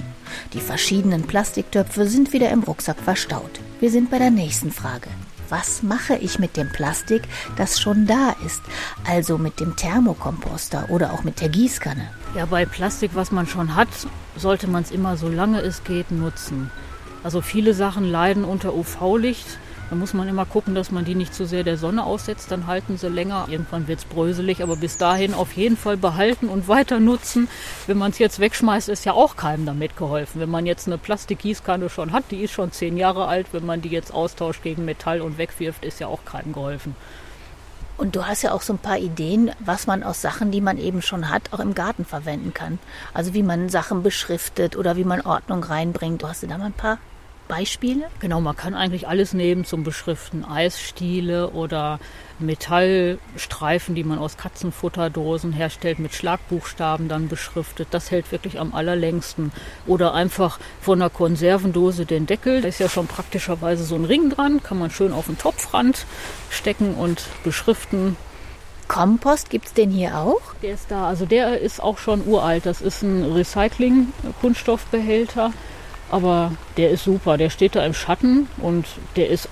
Die 0.55 0.63
verschiedenen 0.63 1.25
Plastiktöpfe 1.25 2.07
sind 2.07 2.33
wieder 2.33 2.49
im 2.49 2.63
Rucksack 2.63 2.99
verstaut. 2.99 3.61
Wir 3.81 3.91
sind 3.91 4.11
bei 4.11 4.19
der 4.19 4.31
nächsten 4.31 4.73
Frage. 4.73 5.11
Was 5.51 5.83
mache 5.83 6.17
ich 6.17 6.39
mit 6.39 6.57
dem 6.57 6.73
Plastik, 6.73 7.25
das 7.59 7.79
schon 7.79 8.07
da 8.07 8.35
ist? 8.47 8.63
Also 9.07 9.37
mit 9.37 9.61
dem 9.61 9.77
Thermokomposter 9.77 10.87
oder 10.89 11.13
auch 11.13 11.23
mit 11.23 11.43
der 11.43 11.51
Gießkanne? 11.51 12.09
Ja, 12.35 12.47
bei 12.47 12.65
Plastik, 12.65 13.11
was 13.13 13.31
man 13.31 13.47
schon 13.47 13.77
hat, 13.77 13.89
sollte 14.39 14.69
man 14.69 14.85
es 14.85 14.91
immer 14.91 15.19
so 15.19 15.29
lange 15.29 15.61
es 15.61 15.85
geht 15.85 16.11
nutzen. 16.11 16.71
Also 17.23 17.43
viele 17.43 17.75
Sachen 17.75 18.05
leiden 18.05 18.43
unter 18.43 18.75
UV-Licht 18.75 19.59
da 19.91 19.97
muss 19.97 20.13
man 20.13 20.29
immer 20.29 20.45
gucken, 20.45 20.75
dass 20.75 20.91
man 20.91 21.05
die 21.05 21.15
nicht 21.15 21.35
zu 21.35 21.47
sehr 21.47 21.65
der 21.65 21.79
Sonne 21.79 22.05
aussetzt, 22.05 22.51
dann 22.51 22.67
halten 22.67 22.99
sie 22.99 23.09
länger. 23.09 23.47
Irgendwann 23.49 23.89
wird 23.89 24.01
es 24.01 24.05
bröselig, 24.05 24.63
aber 24.63 24.77
bis 24.77 24.99
dahin 24.99 25.33
auf 25.33 25.53
jeden 25.53 25.79
Fall 25.79 25.97
behalten 25.97 26.49
und 26.49 26.69
weiter 26.69 27.01
nutzen. 27.01 27.49
Wenn 27.87 27.97
man 27.97 28.11
es 28.11 28.19
jetzt 28.19 28.39
wegschmeißt, 28.39 28.91
ist 28.91 29.07
ja 29.07 29.15
auch 29.15 29.37
keinem 29.37 29.65
damit 29.65 29.97
geholfen. 29.97 30.41
Wenn 30.41 30.51
man 30.51 30.67
jetzt 30.67 30.87
eine 30.87 30.99
Plastikgießkanne 30.99 31.89
schon 31.89 32.13
hat, 32.13 32.25
die 32.31 32.43
ist 32.43 32.53
schon 32.53 32.71
zehn 32.71 32.99
Jahre 32.99 33.27
alt, 33.27 33.47
wenn 33.53 33.65
man 33.65 33.81
die 33.81 33.89
jetzt 33.89 34.13
austauscht 34.13 34.63
gegen 34.63 34.85
Metall 34.85 35.23
und 35.23 35.39
wegwirft, 35.39 35.85
ist 35.85 36.01
ja 36.01 36.07
auch 36.07 36.25
keinem 36.25 36.53
geholfen. 36.53 36.95
Und 37.97 38.15
du 38.15 38.27
hast 38.27 38.43
ja 38.43 38.53
auch 38.53 38.63
so 38.63 38.75
ein 38.75 38.79
paar 38.79 38.99
Ideen, 38.99 39.51
was 39.59 39.89
man 39.89 40.05
aus 40.05 40.23
Sachen, 40.23 40.53
die 40.53 40.61
man 40.61 40.79
eben 40.79 41.03
schon 41.03 41.31
hat, 41.31 41.53
auch 41.53 41.61
im 41.61 41.75
Garten 41.75 42.05
verwenden 42.05 42.55
kann. 42.55 42.79
Also 43.13 43.35
wie 43.35 43.43
man 43.43 43.71
Sachen 43.71 44.05
beschriftet 44.05 44.77
oder 44.77 44.97
wie 44.97 45.05
man 45.05 45.23
Ordnung 45.23 45.65
reinbringt. 45.65 46.23
Du 46.23 46.29
hast 46.29 46.45
da 46.45 46.59
mal 46.59 46.67
ein 46.67 46.73
paar 46.73 46.99
Beispiele? 47.49 48.09
Genau, 48.21 48.41
man 48.41 48.57
kann 48.57 48.75
eigentlich 48.75 49.09
alles 49.09 49.33
nehmen 49.33 49.65
zum 49.65 49.83
Beschriften. 49.83 50.45
Eisstiele 50.45 51.51
oder 51.51 51.99
Metallstreifen, 52.39 53.95
die 53.95 54.05
man 54.05 54.19
aus 54.19 54.37
Katzenfutterdosen 54.37 55.53
herstellt, 55.53 55.99
mit 55.99 56.15
Schlagbuchstaben 56.15 57.09
dann 57.09 57.29
beschriftet. 57.29 57.89
Das 57.91 58.11
hält 58.11 58.31
wirklich 58.31 58.61
am 58.61 58.75
allerlängsten. 58.75 59.51
Oder 59.87 60.15
einfach 60.15 60.61
von 60.81 61.01
einer 61.01 61.11
Konservendose 61.11 62.07
den 62.07 62.27
Deckel. 62.27 62.63
Da 62.63 62.69
ist 62.69 62.79
ja 62.79 62.89
schon 62.89 63.09
praktischerweise 63.09 63.85
so 63.85 63.97
ein 63.97 64.05
Ring 64.05 64.31
dran, 64.31 64.63
kann 64.63 64.79
man 64.79 64.91
schön 64.91 65.13
auf 65.13 65.27
den 65.27 65.39
Topfrand 65.39 66.07
stecken 66.51 66.95
und 66.95 67.25
beschriften. 67.43 68.17
Kompost, 68.89 69.51
gibt 69.51 69.67
es 69.67 69.75
den 69.75 69.91
hier 69.91 70.17
auch? 70.17 70.41
Der 70.63 70.73
ist 70.75 70.91
da, 70.91 71.09
also 71.09 71.27
der 71.27 71.61
ist 71.61 71.83
auch 71.83 71.99
schon 71.99 72.27
uralt. 72.27 72.67
Das 72.67 72.81
ist 72.81 73.03
ein 73.03 73.33
Recycling-Kunststoffbehälter. 73.33 75.53
Aber 76.11 76.53
der 76.77 76.91
ist 76.91 77.05
super. 77.05 77.37
Der 77.37 77.51
steht 77.51 77.77
da 77.77 77.85
im 77.85 77.95
Schatten 77.95 78.49
und 78.59 78.87
der 79.17 79.29
ist 79.29 79.49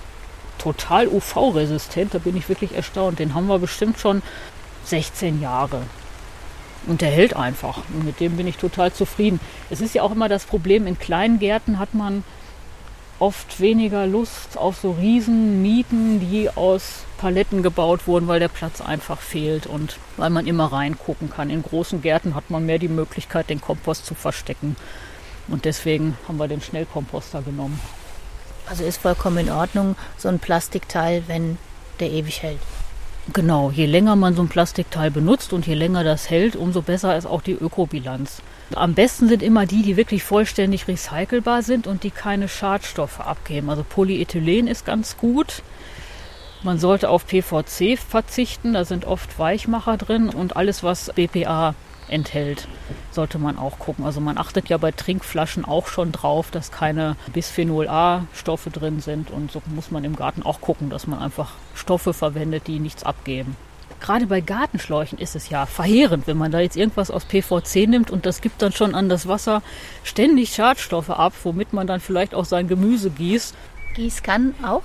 total 0.57 1.07
UV-resistent. 1.07 2.13
Da 2.13 2.19
bin 2.19 2.35
ich 2.35 2.49
wirklich 2.49 2.75
erstaunt. 2.75 3.19
Den 3.19 3.33
haben 3.33 3.47
wir 3.47 3.59
bestimmt 3.59 3.99
schon 3.99 4.21
16 4.85 5.41
Jahre. 5.41 5.81
Und 6.87 7.01
der 7.01 7.09
hält 7.09 7.35
einfach. 7.35 7.83
Und 7.93 8.05
mit 8.05 8.19
dem 8.19 8.37
bin 8.37 8.47
ich 8.47 8.57
total 8.57 8.93
zufrieden. 8.93 9.39
Es 9.69 9.81
ist 9.81 9.93
ja 9.93 10.03
auch 10.03 10.11
immer 10.11 10.29
das 10.29 10.45
Problem, 10.45 10.87
in 10.87 10.97
kleinen 10.97 11.39
Gärten 11.39 11.79
hat 11.79 11.93
man 11.93 12.23
oft 13.19 13.59
weniger 13.59 14.05
Lust 14.05 14.57
auf 14.57 14.77
so 14.77 14.91
Riesenmieten, 14.91 16.19
die 16.19 16.49
aus 16.49 17.03
Paletten 17.17 17.63
gebaut 17.63 18.07
wurden, 18.07 18.27
weil 18.27 18.39
der 18.39 18.47
Platz 18.47 18.79
einfach 18.79 19.19
fehlt 19.19 19.65
und 19.65 19.97
weil 20.17 20.29
man 20.29 20.45
immer 20.45 20.71
reingucken 20.71 21.29
kann. 21.29 21.49
In 21.49 21.63
großen 21.63 22.01
Gärten 22.01 22.35
hat 22.35 22.49
man 22.49 22.65
mehr 22.65 22.77
die 22.77 22.87
Möglichkeit, 22.87 23.49
den 23.49 23.59
Kompost 23.59 24.05
zu 24.05 24.13
verstecken. 24.13 24.75
Und 25.47 25.65
deswegen 25.65 26.17
haben 26.27 26.37
wir 26.37 26.47
den 26.47 26.61
Schnellkomposter 26.61 27.41
genommen. 27.41 27.79
Also 28.69 28.83
ist 28.83 29.01
vollkommen 29.01 29.37
in 29.37 29.49
Ordnung, 29.49 29.95
so 30.17 30.27
ein 30.27 30.39
Plastikteil, 30.39 31.23
wenn 31.27 31.57
der 31.99 32.11
ewig 32.11 32.43
hält. 32.43 32.59
Genau, 33.33 33.71
je 33.71 33.85
länger 33.85 34.15
man 34.15 34.35
so 34.35 34.41
ein 34.41 34.47
Plastikteil 34.47 35.11
benutzt 35.11 35.51
und 35.51 35.67
je 35.67 35.73
länger 35.73 36.03
das 36.03 36.29
hält, 36.29 36.55
umso 36.55 36.81
besser 36.81 37.17
ist 37.17 37.25
auch 37.25 37.41
die 37.41 37.53
Ökobilanz. 37.53 38.41
Am 38.73 38.93
besten 38.93 39.27
sind 39.27 39.43
immer 39.43 39.65
die, 39.65 39.81
die 39.81 39.97
wirklich 39.97 40.23
vollständig 40.23 40.87
recycelbar 40.87 41.61
sind 41.61 41.87
und 41.87 42.03
die 42.03 42.11
keine 42.11 42.47
Schadstoffe 42.47 43.19
abgeben. 43.19 43.69
Also 43.69 43.83
Polyethylen 43.83 44.67
ist 44.67 44.85
ganz 44.85 45.17
gut. 45.17 45.61
Man 46.63 46.79
sollte 46.79 47.09
auf 47.09 47.27
PVC 47.27 47.97
verzichten, 47.99 48.73
da 48.73 48.83
sind 48.83 49.05
oft 49.05 49.37
Weichmacher 49.37 49.97
drin 49.97 50.29
und 50.29 50.55
alles, 50.55 50.83
was 50.83 51.11
BPA 51.13 51.75
enthält, 52.09 52.67
sollte 53.11 53.39
man 53.39 53.57
auch 53.57 53.79
gucken. 53.79 54.05
Also 54.05 54.21
man 54.21 54.37
achtet 54.37 54.69
ja 54.69 54.77
bei 54.77 54.91
Trinkflaschen 54.91 55.65
auch 55.65 55.87
schon 55.87 56.11
drauf, 56.11 56.51
dass 56.51 56.71
keine 56.71 57.15
Bisphenol 57.33 57.87
A-Stoffe 57.87 58.69
drin 58.69 58.99
sind 58.99 59.31
und 59.31 59.51
so 59.51 59.61
muss 59.67 59.91
man 59.91 60.03
im 60.03 60.15
Garten 60.15 60.43
auch 60.43 60.61
gucken, 60.61 60.89
dass 60.89 61.07
man 61.07 61.19
einfach 61.19 61.51
Stoffe 61.75 62.13
verwendet, 62.13 62.67
die 62.67 62.79
nichts 62.79 63.03
abgeben. 63.03 63.55
Gerade 63.99 64.27
bei 64.27 64.41
Gartenschläuchen 64.41 65.17
ist 65.17 65.35
es 65.35 65.49
ja 65.49 65.65
verheerend, 65.65 66.27
wenn 66.27 66.37
man 66.37 66.51
da 66.51 66.59
jetzt 66.59 66.77
irgendwas 66.77 67.09
aus 67.09 67.25
PVC 67.25 67.87
nimmt 67.87 68.11
und 68.11 68.25
das 68.25 68.41
gibt 68.41 68.61
dann 68.61 68.71
schon 68.71 68.93
an 68.93 69.09
das 69.09 69.27
Wasser 69.27 69.63
ständig 70.03 70.53
Schadstoffe 70.53 71.09
ab, 71.09 71.33
womit 71.43 71.73
man 71.73 71.87
dann 71.87 71.99
vielleicht 71.99 72.35
auch 72.35 72.45
sein 72.45 72.67
Gemüse 72.67 73.09
gießt. 73.09 73.55
Gießkannen 73.95 74.53
auch? 74.63 74.83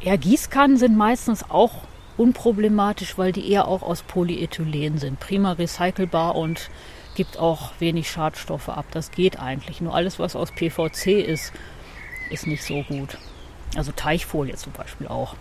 Ja, 0.00 0.16
Gießkannen 0.16 0.76
sind 0.76 0.96
meistens 0.96 1.48
auch 1.48 1.82
unproblematisch, 2.16 3.18
weil 3.18 3.32
die 3.32 3.50
eher 3.50 3.68
auch 3.68 3.82
aus 3.82 4.02
Polyethylen 4.02 4.98
sind. 4.98 5.20
Prima 5.20 5.52
recycelbar 5.52 6.36
und 6.36 6.70
gibt 7.14 7.38
auch 7.38 7.72
wenig 7.78 8.10
Schadstoffe 8.10 8.68
ab. 8.68 8.86
Das 8.90 9.10
geht 9.10 9.38
eigentlich. 9.38 9.80
Nur 9.80 9.94
alles, 9.94 10.18
was 10.18 10.36
aus 10.36 10.50
PVC 10.52 11.06
ist, 11.26 11.52
ist 12.30 12.46
nicht 12.46 12.64
so 12.64 12.82
gut. 12.82 13.18
Also 13.76 13.92
Teichfolie 13.92 14.56
zum 14.56 14.72
Beispiel 14.72 15.08
auch. 15.08 15.34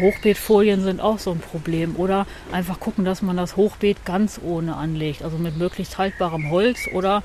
Hochbeetfolien 0.00 0.82
sind 0.82 1.00
auch 1.00 1.18
so 1.18 1.32
ein 1.32 1.40
Problem. 1.40 1.96
Oder 1.96 2.26
einfach 2.50 2.80
gucken, 2.80 3.04
dass 3.04 3.22
man 3.22 3.36
das 3.36 3.56
Hochbeet 3.56 4.04
ganz 4.04 4.40
ohne 4.42 4.76
anlegt. 4.76 5.22
Also 5.22 5.38
mit 5.38 5.56
möglichst 5.56 5.98
haltbarem 5.98 6.50
Holz 6.50 6.88
oder 6.92 7.22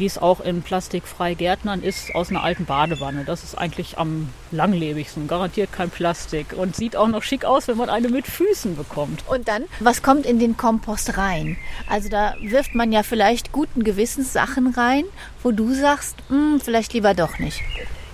wie 0.00 0.06
es 0.06 0.18
auch 0.18 0.40
in 0.40 0.62
plastikfrei 0.62 1.34
Gärtnern 1.34 1.82
ist, 1.82 2.14
aus 2.14 2.30
einer 2.30 2.42
alten 2.42 2.64
Badewanne. 2.64 3.24
Das 3.24 3.44
ist 3.44 3.56
eigentlich 3.56 3.98
am 3.98 4.30
langlebigsten. 4.50 5.28
Garantiert 5.28 5.72
kein 5.72 5.90
Plastik. 5.90 6.54
Und 6.56 6.74
sieht 6.74 6.96
auch 6.96 7.06
noch 7.06 7.22
schick 7.22 7.44
aus, 7.44 7.68
wenn 7.68 7.76
man 7.76 7.90
eine 7.90 8.08
mit 8.08 8.26
Füßen 8.26 8.76
bekommt. 8.76 9.22
Und 9.28 9.46
dann, 9.46 9.64
was 9.78 10.02
kommt 10.02 10.26
in 10.26 10.38
den 10.38 10.56
Kompost 10.56 11.16
rein? 11.16 11.56
Also 11.88 12.08
da 12.08 12.34
wirft 12.42 12.74
man 12.74 12.90
ja 12.90 13.02
vielleicht 13.02 13.52
guten 13.52 13.84
Gewissens 13.84 14.32
Sachen 14.32 14.68
rein, 14.68 15.04
wo 15.42 15.52
du 15.52 15.72
sagst, 15.72 16.16
hm, 16.28 16.60
vielleicht 16.60 16.94
lieber 16.94 17.14
doch 17.14 17.38
nicht. 17.38 17.62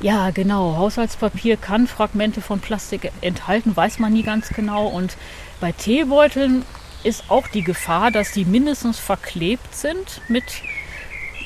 Ja, 0.01 0.31
genau. 0.31 0.77
Haushaltspapier 0.77 1.57
kann 1.57 1.87
Fragmente 1.87 2.43
von 2.43 2.61
Plastik 2.61 3.11
enthalten, 3.23 3.75
weiß 3.75 3.99
man 3.99 4.13
nie 4.13 4.25
ganz 4.25 4.49
genau. 4.49 4.89
Und 4.89 5.17
bei 5.61 5.73
Teebeuteln 5.73 6.65
ist 7.03 7.31
auch 7.31 7.47
die 7.49 7.63
Gefahr, 7.63 8.11
dass 8.11 8.33
die 8.33 8.45
mindestens 8.45 8.99
verklebt 8.99 9.75
sind 9.75 10.21
mit 10.29 10.45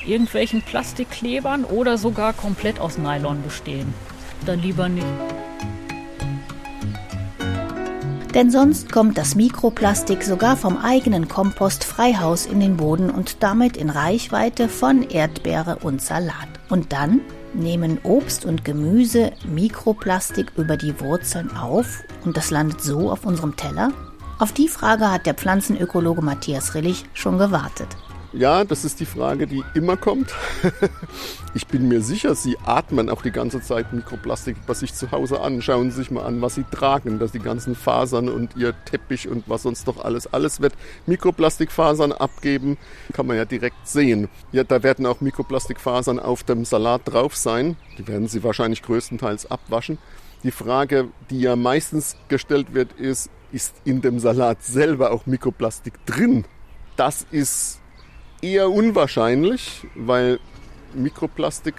irgendwelchen 0.05 0.61
Plastikklebern 0.61 1.63
oder 1.63 1.97
sogar 1.97 2.33
komplett 2.33 2.79
aus 2.79 2.97
Nylon 2.97 3.41
bestehen. 3.43 3.93
Dann 4.45 4.61
lieber 4.61 4.89
nicht. 4.89 5.05
Denn 8.33 8.49
sonst 8.49 8.91
kommt 8.91 9.17
das 9.17 9.35
Mikroplastik 9.35 10.23
sogar 10.23 10.55
vom 10.55 10.77
eigenen 10.77 11.27
Kompost-Freihaus 11.27 12.45
in 12.45 12.61
den 12.61 12.77
Boden 12.77 13.09
und 13.09 13.43
damit 13.43 13.75
in 13.75 13.89
Reichweite 13.89 14.69
von 14.69 15.03
Erdbeere 15.03 15.79
und 15.81 16.01
Salat. 16.01 16.47
Und 16.69 16.93
dann 16.93 17.19
nehmen 17.53 17.99
Obst 18.03 18.45
und 18.45 18.63
Gemüse 18.63 19.33
Mikroplastik 19.45 20.53
über 20.55 20.77
die 20.77 20.97
Wurzeln 21.01 21.55
auf 21.57 22.03
und 22.23 22.37
das 22.37 22.51
landet 22.51 22.81
so 22.81 23.11
auf 23.11 23.25
unserem 23.25 23.57
Teller? 23.57 23.91
Auf 24.39 24.53
die 24.53 24.69
Frage 24.69 25.11
hat 25.11 25.25
der 25.25 25.33
Pflanzenökologe 25.33 26.21
Matthias 26.21 26.73
Rillich 26.73 27.05
schon 27.13 27.37
gewartet. 27.37 27.89
Ja, 28.33 28.63
das 28.63 28.85
ist 28.85 29.01
die 29.01 29.05
Frage, 29.05 29.45
die 29.45 29.61
immer 29.73 29.97
kommt. 29.97 30.33
ich 31.53 31.67
bin 31.67 31.89
mir 31.89 31.99
sicher, 31.99 32.33
Sie 32.33 32.57
atmen 32.63 33.09
auch 33.09 33.23
die 33.23 33.31
ganze 33.31 33.61
Zeit 33.61 33.91
Mikroplastik 33.91 34.55
bei 34.65 34.73
sich 34.73 34.93
zu 34.93 35.11
Hause 35.11 35.41
an. 35.41 35.61
Schauen 35.61 35.91
Sie 35.91 35.97
sich 35.97 36.11
mal 36.11 36.23
an, 36.23 36.41
was 36.41 36.55
Sie 36.55 36.63
tragen, 36.63 37.19
dass 37.19 37.33
die 37.33 37.39
ganzen 37.39 37.75
Fasern 37.75 38.29
und 38.29 38.55
Ihr 38.55 38.73
Teppich 38.85 39.27
und 39.27 39.49
was 39.49 39.63
sonst 39.63 39.85
doch 39.85 40.05
alles, 40.05 40.33
alles 40.33 40.61
wird 40.61 40.73
Mikroplastikfasern 41.07 42.13
abgeben. 42.13 42.77
Kann 43.11 43.27
man 43.27 43.35
ja 43.35 43.43
direkt 43.43 43.85
sehen. 43.85 44.29
Ja, 44.53 44.63
da 44.63 44.81
werden 44.81 45.05
auch 45.05 45.19
Mikroplastikfasern 45.19 46.17
auf 46.17 46.43
dem 46.43 46.63
Salat 46.63 47.01
drauf 47.03 47.35
sein. 47.35 47.75
Die 47.97 48.07
werden 48.07 48.29
Sie 48.29 48.45
wahrscheinlich 48.45 48.81
größtenteils 48.81 49.51
abwaschen. 49.51 49.97
Die 50.43 50.51
Frage, 50.51 51.09
die 51.29 51.41
ja 51.41 51.57
meistens 51.57 52.15
gestellt 52.29 52.73
wird, 52.73 52.93
ist, 52.93 53.29
ist 53.51 53.75
in 53.83 53.99
dem 53.99 54.19
Salat 54.19 54.63
selber 54.63 55.11
auch 55.11 55.25
Mikroplastik 55.25 56.05
drin? 56.05 56.45
Das 56.95 57.25
ist 57.29 57.80
eher 58.41 58.69
unwahrscheinlich, 58.69 59.87
weil 59.95 60.39
Mikroplastik 60.93 61.75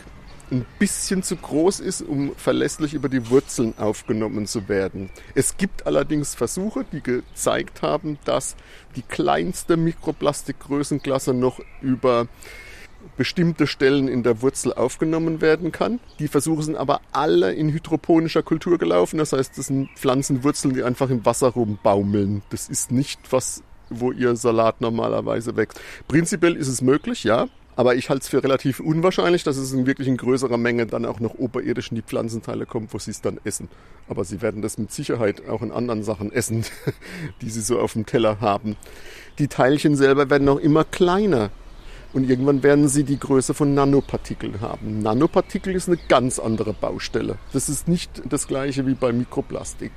ein 0.50 0.66
bisschen 0.78 1.22
zu 1.22 1.36
groß 1.36 1.80
ist, 1.80 2.02
um 2.02 2.34
verlässlich 2.36 2.92
über 2.94 3.08
die 3.08 3.30
Wurzeln 3.30 3.74
aufgenommen 3.78 4.46
zu 4.46 4.68
werden. 4.68 5.10
Es 5.34 5.56
gibt 5.56 5.86
allerdings 5.86 6.34
Versuche, 6.34 6.84
die 6.92 7.02
gezeigt 7.02 7.80
haben, 7.80 8.18
dass 8.26 8.54
die 8.94 9.02
kleinste 9.02 9.78
Mikroplastikgrößenklasse 9.78 11.32
noch 11.32 11.60
über 11.80 12.28
bestimmte 13.16 13.66
Stellen 13.66 14.08
in 14.08 14.22
der 14.22 14.42
Wurzel 14.42 14.72
aufgenommen 14.72 15.40
werden 15.40 15.72
kann. 15.72 16.00
Die 16.18 16.28
Versuche 16.28 16.62
sind 16.62 16.76
aber 16.76 17.00
alle 17.12 17.52
in 17.52 17.72
hydroponischer 17.72 18.42
Kultur 18.42 18.78
gelaufen. 18.78 19.18
Das 19.18 19.32
heißt, 19.32 19.58
das 19.58 19.66
sind 19.66 19.88
Pflanzenwurzeln, 19.96 20.74
die 20.74 20.82
einfach 20.82 21.10
im 21.10 21.24
Wasser 21.24 21.48
rumbaumeln. 21.48 22.42
Das 22.50 22.68
ist 22.68 22.92
nicht, 22.92 23.20
was 23.30 23.62
wo 24.00 24.12
ihr 24.12 24.36
Salat 24.36 24.80
normalerweise 24.80 25.56
wächst. 25.56 25.80
Prinzipiell 26.08 26.56
ist 26.56 26.68
es 26.68 26.82
möglich, 26.82 27.24
ja. 27.24 27.48
Aber 27.74 27.94
ich 27.94 28.10
halte 28.10 28.22
es 28.22 28.28
für 28.28 28.42
relativ 28.42 28.80
unwahrscheinlich, 28.80 29.44
dass 29.44 29.56
es 29.56 29.72
in 29.72 29.86
wirklich 29.86 30.06
in 30.06 30.18
größerer 30.18 30.58
Menge 30.58 30.86
dann 30.86 31.06
auch 31.06 31.20
noch 31.20 31.34
oberirdisch 31.34 31.90
in 31.90 31.94
die 31.94 32.02
Pflanzenteile 32.02 32.66
kommt, 32.66 32.92
wo 32.92 32.98
sie 32.98 33.12
es 33.12 33.22
dann 33.22 33.40
essen. 33.44 33.68
Aber 34.08 34.24
sie 34.24 34.42
werden 34.42 34.60
das 34.60 34.76
mit 34.76 34.92
Sicherheit 34.92 35.48
auch 35.48 35.62
in 35.62 35.72
anderen 35.72 36.02
Sachen 36.02 36.32
essen, 36.32 36.64
die 37.40 37.48
sie 37.48 37.62
so 37.62 37.78
auf 37.78 37.94
dem 37.94 38.04
Teller 38.04 38.40
haben. 38.40 38.76
Die 39.38 39.48
Teilchen 39.48 39.96
selber 39.96 40.28
werden 40.28 40.48
auch 40.50 40.58
immer 40.58 40.84
kleiner. 40.84 41.50
Und 42.12 42.28
irgendwann 42.28 42.62
werden 42.62 42.88
sie 42.88 43.04
die 43.04 43.18
Größe 43.18 43.54
von 43.54 43.72
Nanopartikeln 43.72 44.60
haben. 44.60 45.00
Nanopartikel 45.00 45.74
ist 45.74 45.88
eine 45.88 45.96
ganz 46.08 46.38
andere 46.38 46.74
Baustelle. 46.74 47.36
Das 47.54 47.70
ist 47.70 47.88
nicht 47.88 48.22
das 48.28 48.46
gleiche 48.46 48.86
wie 48.86 48.92
bei 48.92 49.12
Mikroplastik 49.12 49.92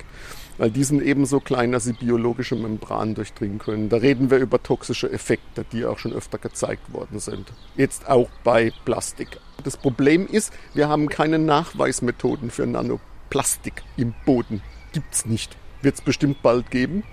weil 0.58 0.70
die 0.70 0.84
sind 0.84 1.02
ebenso 1.02 1.40
klein, 1.40 1.72
dass 1.72 1.84
sie 1.84 1.92
biologische 1.92 2.56
Membranen 2.56 3.14
durchdringen 3.14 3.58
können. 3.58 3.88
Da 3.88 3.98
reden 3.98 4.30
wir 4.30 4.38
über 4.38 4.62
toxische 4.62 5.10
Effekte, 5.10 5.64
die 5.72 5.84
auch 5.84 5.98
schon 5.98 6.12
öfter 6.12 6.38
gezeigt 6.38 6.92
worden 6.92 7.18
sind. 7.18 7.52
Jetzt 7.76 8.08
auch 8.08 8.28
bei 8.44 8.72
Plastik. 8.84 9.38
Das 9.64 9.76
Problem 9.76 10.26
ist, 10.26 10.52
wir 10.74 10.88
haben 10.88 11.08
keine 11.08 11.38
Nachweismethoden 11.38 12.50
für 12.50 12.66
Nanoplastik 12.66 13.82
im 13.96 14.14
Boden. 14.24 14.62
Gibt's 14.92 15.26
nicht. 15.26 15.56
Wird 15.82 15.96
es 15.96 16.00
bestimmt 16.00 16.42
bald 16.42 16.70
geben. 16.70 17.04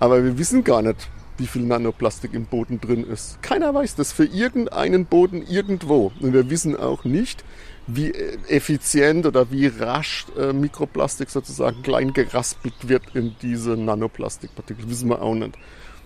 Aber 0.00 0.24
wir 0.24 0.38
wissen 0.38 0.64
gar 0.64 0.82
nicht, 0.82 1.08
wie 1.38 1.46
viel 1.46 1.62
Nanoplastik 1.62 2.32
im 2.32 2.46
Boden 2.46 2.80
drin 2.80 3.04
ist. 3.04 3.42
Keiner 3.42 3.74
weiß 3.74 3.96
das 3.96 4.12
für 4.12 4.24
irgendeinen 4.24 5.06
Boden 5.06 5.42
irgendwo. 5.46 6.12
Und 6.20 6.32
wir 6.32 6.50
wissen 6.50 6.76
auch 6.76 7.04
nicht, 7.04 7.44
wie 7.86 8.12
effizient 8.48 9.26
oder 9.26 9.50
wie 9.50 9.66
rasch 9.66 10.26
äh, 10.38 10.52
Mikroplastik 10.52 11.30
sozusagen 11.30 11.82
klein 11.82 12.12
geraspelt 12.12 12.88
wird 12.88 13.02
in 13.14 13.34
diese 13.42 13.76
Nanoplastikpartikel. 13.76 14.88
Wissen 14.88 15.10
wir 15.10 15.20
auch 15.20 15.34
nicht. 15.34 15.54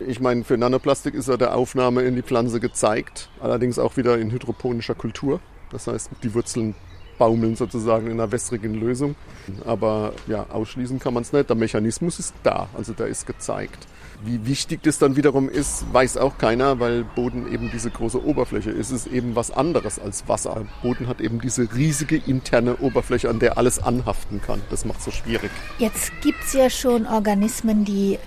Ich 0.01 0.21
meine, 0.21 0.45
für 0.45 0.57
Nanoplastik 0.57 1.15
ist 1.15 1.29
ja 1.29 1.37
der 1.37 1.57
Aufnahme 1.57 2.03
in 2.03 2.15
die 2.15 2.23
Pflanze 2.23 2.61
gezeigt, 2.61 3.29
allerdings 3.41 3.79
auch 3.79 3.97
wieder 3.97 4.19
in 4.19 4.31
hydroponischer 4.31 4.95
Kultur. 4.95 5.41
Das 5.71 5.87
heißt, 5.87 6.11
die 6.23 6.35
Wurzeln 6.35 6.75
baumeln 7.19 7.57
sozusagen 7.57 8.07
in 8.07 8.13
einer 8.13 8.31
wässrigen 8.31 8.75
Lösung. 8.75 9.17
Aber 9.65 10.13
ja, 10.29 10.47
ausschließen 10.51 11.01
kann 11.01 11.15
man 11.15 11.25
es 11.25 11.33
nicht. 11.33 11.49
Der 11.49 11.57
Mechanismus 11.57 12.19
ist 12.19 12.35
da, 12.45 12.69
also 12.75 12.93
der 12.93 13.09
ist 13.09 13.27
gezeigt. 13.27 13.87
Wie 14.25 14.47
wichtig 14.47 14.83
das 14.83 14.99
dann 14.99 15.15
wiederum 15.15 15.49
ist, 15.49 15.85
weiß 15.93 16.17
auch 16.17 16.39
keiner, 16.39 16.81
weil 16.81 17.05
Boden 17.05 17.53
eben 17.53 17.71
diese 17.71 17.91
große 17.91 18.25
Oberfläche 18.25 18.71
ist. 18.71 18.91
Es 18.91 19.07
ist 19.07 19.13
eben 19.13 19.37
was 19.37 19.53
anderes 19.53 20.01
als 20.01 20.27
Wasser. 20.27 20.67
Boden 20.83 21.07
hat 21.07 21.21
eben 21.21 21.41
diese 21.41 21.73
riesige 21.73 22.17
interne 22.17 22.79
Oberfläche, 22.79 23.29
an 23.29 23.39
der 23.39 23.59
alles 23.59 23.79
anhaften 23.79 24.43
kann. 24.43 24.61
Das 24.71 24.85
macht 24.85 24.99
es 24.99 25.05
so 25.05 25.11
schwierig. 25.13 25.51
Jetzt 25.79 26.11
gibt 26.21 26.43
es 26.43 26.53
ja 26.53 26.69
schon 26.69 27.07
Organismen, 27.07 27.85
die 27.85 28.19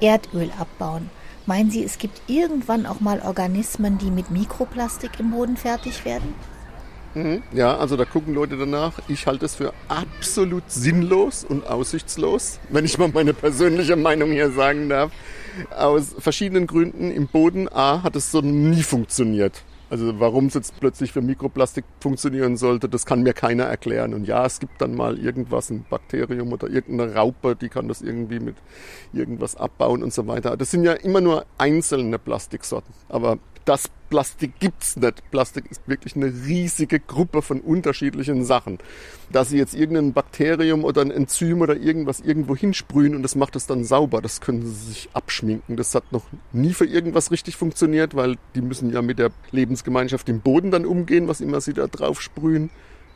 Erdöl 0.00 0.50
abbauen. 0.58 1.10
Meinen 1.46 1.70
Sie, 1.70 1.84
es 1.84 1.98
gibt 1.98 2.22
irgendwann 2.26 2.84
auch 2.84 2.98
mal 2.98 3.20
Organismen, 3.20 3.98
die 3.98 4.10
mit 4.10 4.32
Mikroplastik 4.32 5.20
im 5.20 5.30
Boden 5.30 5.56
fertig 5.56 6.04
werden? 6.04 6.34
Mhm. 7.16 7.42
Ja, 7.52 7.78
also 7.78 7.96
da 7.96 8.04
gucken 8.04 8.34
Leute 8.34 8.58
danach. 8.58 8.92
Ich 9.08 9.26
halte 9.26 9.46
es 9.46 9.54
für 9.54 9.72
absolut 9.88 10.70
sinnlos 10.70 11.44
und 11.44 11.66
aussichtslos, 11.66 12.60
wenn 12.68 12.84
ich 12.84 12.98
mal 12.98 13.08
meine 13.08 13.32
persönliche 13.32 13.96
Meinung 13.96 14.32
hier 14.32 14.50
sagen 14.50 14.90
darf. 14.90 15.12
Aus 15.74 16.14
verschiedenen 16.18 16.66
Gründen 16.66 17.10
im 17.10 17.26
Boden 17.26 17.68
A 17.72 18.02
hat 18.02 18.16
es 18.16 18.30
so 18.30 18.42
nie 18.42 18.82
funktioniert. 18.82 19.64
Also 19.88 20.20
warum 20.20 20.46
es 20.46 20.54
jetzt 20.54 20.78
plötzlich 20.78 21.12
für 21.12 21.22
Mikroplastik 21.22 21.86
funktionieren 22.00 22.58
sollte, 22.58 22.88
das 22.88 23.06
kann 23.06 23.22
mir 23.22 23.32
keiner 23.32 23.64
erklären. 23.64 24.12
Und 24.12 24.26
ja, 24.26 24.44
es 24.44 24.58
gibt 24.58 24.82
dann 24.82 24.94
mal 24.94 25.16
irgendwas, 25.16 25.70
ein 25.70 25.86
Bakterium 25.88 26.52
oder 26.52 26.68
irgendeine 26.68 27.14
Raupe, 27.14 27.56
die 27.56 27.70
kann 27.70 27.88
das 27.88 28.02
irgendwie 28.02 28.40
mit 28.40 28.56
irgendwas 29.14 29.56
abbauen 29.56 30.02
und 30.02 30.12
so 30.12 30.26
weiter. 30.26 30.56
Das 30.58 30.70
sind 30.70 30.84
ja 30.84 30.92
immer 30.92 31.22
nur 31.22 31.46
einzelne 31.56 32.18
Plastiksorten. 32.18 32.92
Aber 33.08 33.38
das 33.66 33.90
Plastik 34.08 34.58
gibt's 34.60 34.96
nicht. 34.96 35.30
Plastik 35.30 35.70
ist 35.70 35.82
wirklich 35.86 36.16
eine 36.16 36.26
riesige 36.26 37.00
Gruppe 37.00 37.42
von 37.42 37.60
unterschiedlichen 37.60 38.44
Sachen. 38.44 38.78
Dass 39.32 39.50
sie 39.50 39.58
jetzt 39.58 39.74
irgendein 39.74 40.12
Bakterium 40.12 40.84
oder 40.84 41.02
ein 41.02 41.10
Enzym 41.10 41.60
oder 41.60 41.76
irgendwas 41.76 42.20
irgendwo 42.20 42.56
hinsprühen 42.56 43.16
und 43.16 43.22
das 43.22 43.34
macht 43.34 43.56
es 43.56 43.66
dann 43.66 43.84
sauber, 43.84 44.22
das 44.22 44.40
können 44.40 44.62
sie 44.62 44.88
sich 44.88 45.10
abschminken. 45.12 45.76
Das 45.76 45.94
hat 45.94 46.12
noch 46.12 46.24
nie 46.52 46.72
für 46.72 46.86
irgendwas 46.86 47.30
richtig 47.30 47.56
funktioniert, 47.56 48.14
weil 48.14 48.36
die 48.54 48.62
müssen 48.62 48.90
ja 48.90 49.02
mit 49.02 49.18
der 49.18 49.32
Lebensgemeinschaft 49.50 50.28
im 50.28 50.40
Boden 50.40 50.70
dann 50.70 50.86
umgehen, 50.86 51.26
was 51.26 51.40
immer 51.40 51.60
sie 51.60 51.74
da 51.74 51.88
drauf 51.88 52.22
sprühen. 52.22 52.70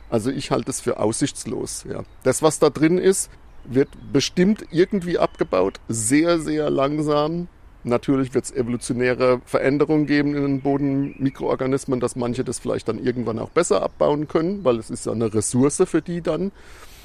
Also 0.09 0.29
ich 0.29 0.51
halte 0.51 0.69
es 0.69 0.81
für 0.81 0.99
aussichtslos. 0.99 1.85
Ja. 1.89 2.03
Das, 2.23 2.41
was 2.41 2.59
da 2.59 2.69
drin 2.69 2.97
ist, 2.97 3.31
wird 3.63 3.89
bestimmt 4.11 4.65
irgendwie 4.71 5.17
abgebaut, 5.17 5.79
sehr, 5.87 6.39
sehr 6.39 6.69
langsam. 6.69 7.47
Natürlich 7.83 8.33
wird 8.33 8.45
es 8.45 8.51
evolutionäre 8.51 9.41
Veränderungen 9.45 10.05
geben 10.05 10.35
in 10.35 10.43
den 10.43 10.61
Bodenmikroorganismen, 10.61 11.99
dass 11.99 12.15
manche 12.15 12.43
das 12.43 12.59
vielleicht 12.59 12.87
dann 12.87 13.03
irgendwann 13.03 13.39
auch 13.39 13.49
besser 13.49 13.81
abbauen 13.81 14.27
können, 14.27 14.63
weil 14.63 14.77
es 14.77 14.89
ist 14.89 15.05
ja 15.05 15.11
eine 15.11 15.33
Ressource 15.33 15.83
für 15.85 16.01
die 16.01 16.21
dann. 16.21 16.51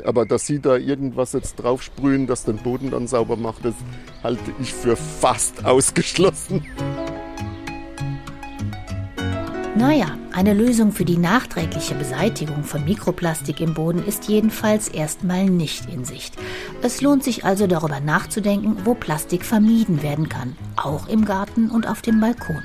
Aber 0.04 0.26
dass 0.26 0.46
sie 0.46 0.60
da 0.60 0.76
irgendwas 0.76 1.32
jetzt 1.32 1.56
draufsprühen, 1.56 2.26
das 2.26 2.44
den 2.44 2.58
Boden 2.58 2.90
dann 2.90 3.06
sauber 3.06 3.36
macht, 3.36 3.64
das 3.64 3.74
halte 4.22 4.52
ich 4.60 4.74
für 4.74 4.96
fast 4.96 5.64
ausgeschlossen. 5.64 6.62
Naja, 9.76 10.06
eine 10.32 10.54
Lösung 10.54 10.90
für 10.90 11.04
die 11.04 11.18
nachträgliche 11.18 11.94
Beseitigung 11.94 12.64
von 12.64 12.86
Mikroplastik 12.86 13.60
im 13.60 13.74
Boden 13.74 14.02
ist 14.02 14.26
jedenfalls 14.26 14.88
erstmal 14.88 15.44
nicht 15.44 15.90
in 15.92 16.02
Sicht. 16.02 16.34
Es 16.80 17.02
lohnt 17.02 17.22
sich 17.22 17.44
also 17.44 17.66
darüber 17.66 18.00
nachzudenken, 18.00 18.78
wo 18.86 18.94
Plastik 18.94 19.44
vermieden 19.44 20.02
werden 20.02 20.30
kann, 20.30 20.56
auch 20.76 21.08
im 21.08 21.26
Garten 21.26 21.70
und 21.70 21.86
auf 21.86 22.00
dem 22.00 22.20
Balkon. 22.20 22.62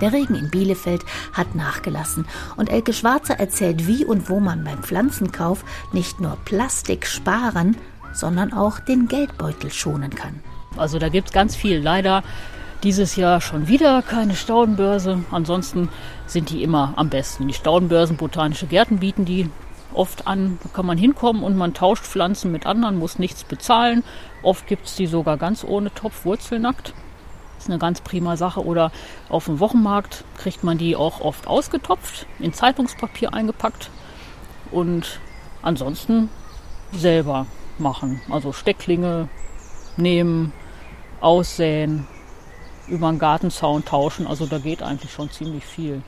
Der 0.00 0.12
Regen 0.12 0.34
in 0.34 0.50
Bielefeld 0.50 1.02
hat 1.32 1.54
nachgelassen 1.54 2.26
und 2.56 2.70
Elke 2.70 2.92
Schwarzer 2.92 3.38
erzählt, 3.38 3.86
wie 3.86 4.04
und 4.04 4.28
wo 4.28 4.40
man 4.40 4.64
beim 4.64 4.82
Pflanzenkauf 4.82 5.64
nicht 5.92 6.20
nur 6.20 6.36
Plastik 6.44 7.06
sparen, 7.06 7.76
sondern 8.12 8.52
auch 8.52 8.80
den 8.80 9.06
Geldbeutel 9.06 9.70
schonen 9.70 10.10
kann. 10.10 10.40
Also 10.76 10.98
da 10.98 11.08
gibt 11.08 11.28
es 11.28 11.32
ganz 11.34 11.54
viel. 11.54 11.78
Leider 11.78 12.24
dieses 12.82 13.16
Jahr 13.16 13.40
schon 13.40 13.68
wieder 13.68 14.02
keine 14.02 14.34
Staudenbörse. 14.34 15.24
Ansonsten 15.30 15.88
sind 16.26 16.50
die 16.50 16.62
immer 16.62 16.94
am 16.96 17.08
besten. 17.08 17.48
Die 17.48 17.54
Staudenbörsen, 17.54 18.16
botanische 18.16 18.66
Gärten 18.66 18.98
bieten 18.98 19.24
die 19.24 19.48
oft 19.94 20.26
an. 20.26 20.58
Da 20.62 20.68
kann 20.70 20.86
man 20.86 20.98
hinkommen 20.98 21.42
und 21.42 21.56
man 21.56 21.74
tauscht 21.74 22.04
Pflanzen 22.04 22.50
mit 22.50 22.66
anderen, 22.66 22.98
muss 22.98 23.18
nichts 23.18 23.44
bezahlen. 23.44 24.02
Oft 24.42 24.66
gibt 24.66 24.86
es 24.86 24.96
die 24.96 25.06
sogar 25.06 25.36
ganz 25.36 25.64
ohne 25.64 25.92
Topf, 25.94 26.24
wurzelnackt. 26.24 26.94
Ist 27.58 27.68
eine 27.68 27.78
ganz 27.78 28.00
prima 28.00 28.36
Sache. 28.36 28.64
Oder 28.64 28.90
auf 29.28 29.44
dem 29.44 29.60
Wochenmarkt 29.60 30.24
kriegt 30.36 30.64
man 30.64 30.78
die 30.78 30.96
auch 30.96 31.20
oft 31.20 31.46
ausgetopft, 31.46 32.26
in 32.40 32.52
Zeitungspapier 32.52 33.32
eingepackt. 33.32 33.90
Und 34.72 35.20
ansonsten 35.62 36.28
selber 36.92 37.46
machen. 37.78 38.20
Also 38.30 38.52
Stecklinge 38.52 39.28
nehmen, 39.96 40.52
aussäen, 41.20 42.06
über 42.92 43.08
einen 43.08 43.18
Gartenzaun 43.18 43.84
tauschen. 43.84 44.26
Also 44.26 44.46
da 44.46 44.58
geht 44.58 44.82
eigentlich 44.82 45.10
schon 45.10 45.30
ziemlich 45.30 45.64
viel. 45.64 46.02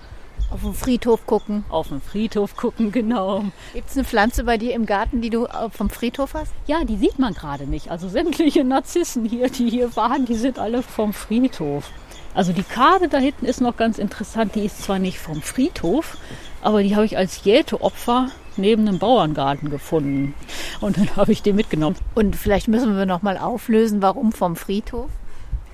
Auf 0.50 0.60
den 0.60 0.74
Friedhof 0.74 1.26
gucken. 1.26 1.64
Auf 1.68 1.88
den 1.88 2.00
Friedhof 2.00 2.56
gucken, 2.56 2.92
genau. 2.92 3.44
Gibt 3.72 3.90
es 3.90 3.96
eine 3.96 4.04
Pflanze 4.04 4.44
bei 4.44 4.58
dir 4.58 4.74
im 4.74 4.86
Garten, 4.86 5.20
die 5.20 5.30
du 5.30 5.46
äh, 5.46 5.70
vom 5.70 5.90
Friedhof 5.90 6.34
hast? 6.34 6.52
Ja, 6.66 6.84
die 6.84 6.96
sieht 6.96 7.18
man 7.18 7.34
gerade 7.34 7.66
nicht. 7.66 7.90
Also 7.90 8.08
sämtliche 8.08 8.62
Narzissen 8.62 9.24
hier, 9.24 9.48
die 9.48 9.70
hier 9.70 9.96
waren, 9.96 10.26
die 10.26 10.34
sind 10.34 10.58
alle 10.58 10.82
vom 10.82 11.12
Friedhof. 11.12 11.90
Also 12.34 12.52
die 12.52 12.62
Karte 12.62 13.08
da 13.08 13.18
hinten 13.18 13.46
ist 13.46 13.60
noch 13.60 13.76
ganz 13.76 13.98
interessant. 13.98 14.54
Die 14.54 14.64
ist 14.64 14.82
zwar 14.82 14.98
nicht 14.98 15.18
vom 15.18 15.40
Friedhof, 15.40 16.18
aber 16.62 16.82
die 16.82 16.94
habe 16.94 17.06
ich 17.06 17.16
als 17.16 17.44
Jäteopfer 17.44 18.28
neben 18.56 18.86
einem 18.86 18.98
Bauerngarten 18.98 19.70
gefunden. 19.70 20.34
Und 20.80 20.98
dann 20.98 21.16
habe 21.16 21.32
ich 21.32 21.42
den 21.42 21.56
mitgenommen. 21.56 21.96
Und 22.14 22.36
vielleicht 22.36 22.68
müssen 22.68 22.96
wir 22.96 23.06
noch 23.06 23.22
mal 23.22 23.38
auflösen, 23.38 24.02
warum 24.02 24.32
vom 24.32 24.56
Friedhof? 24.56 25.10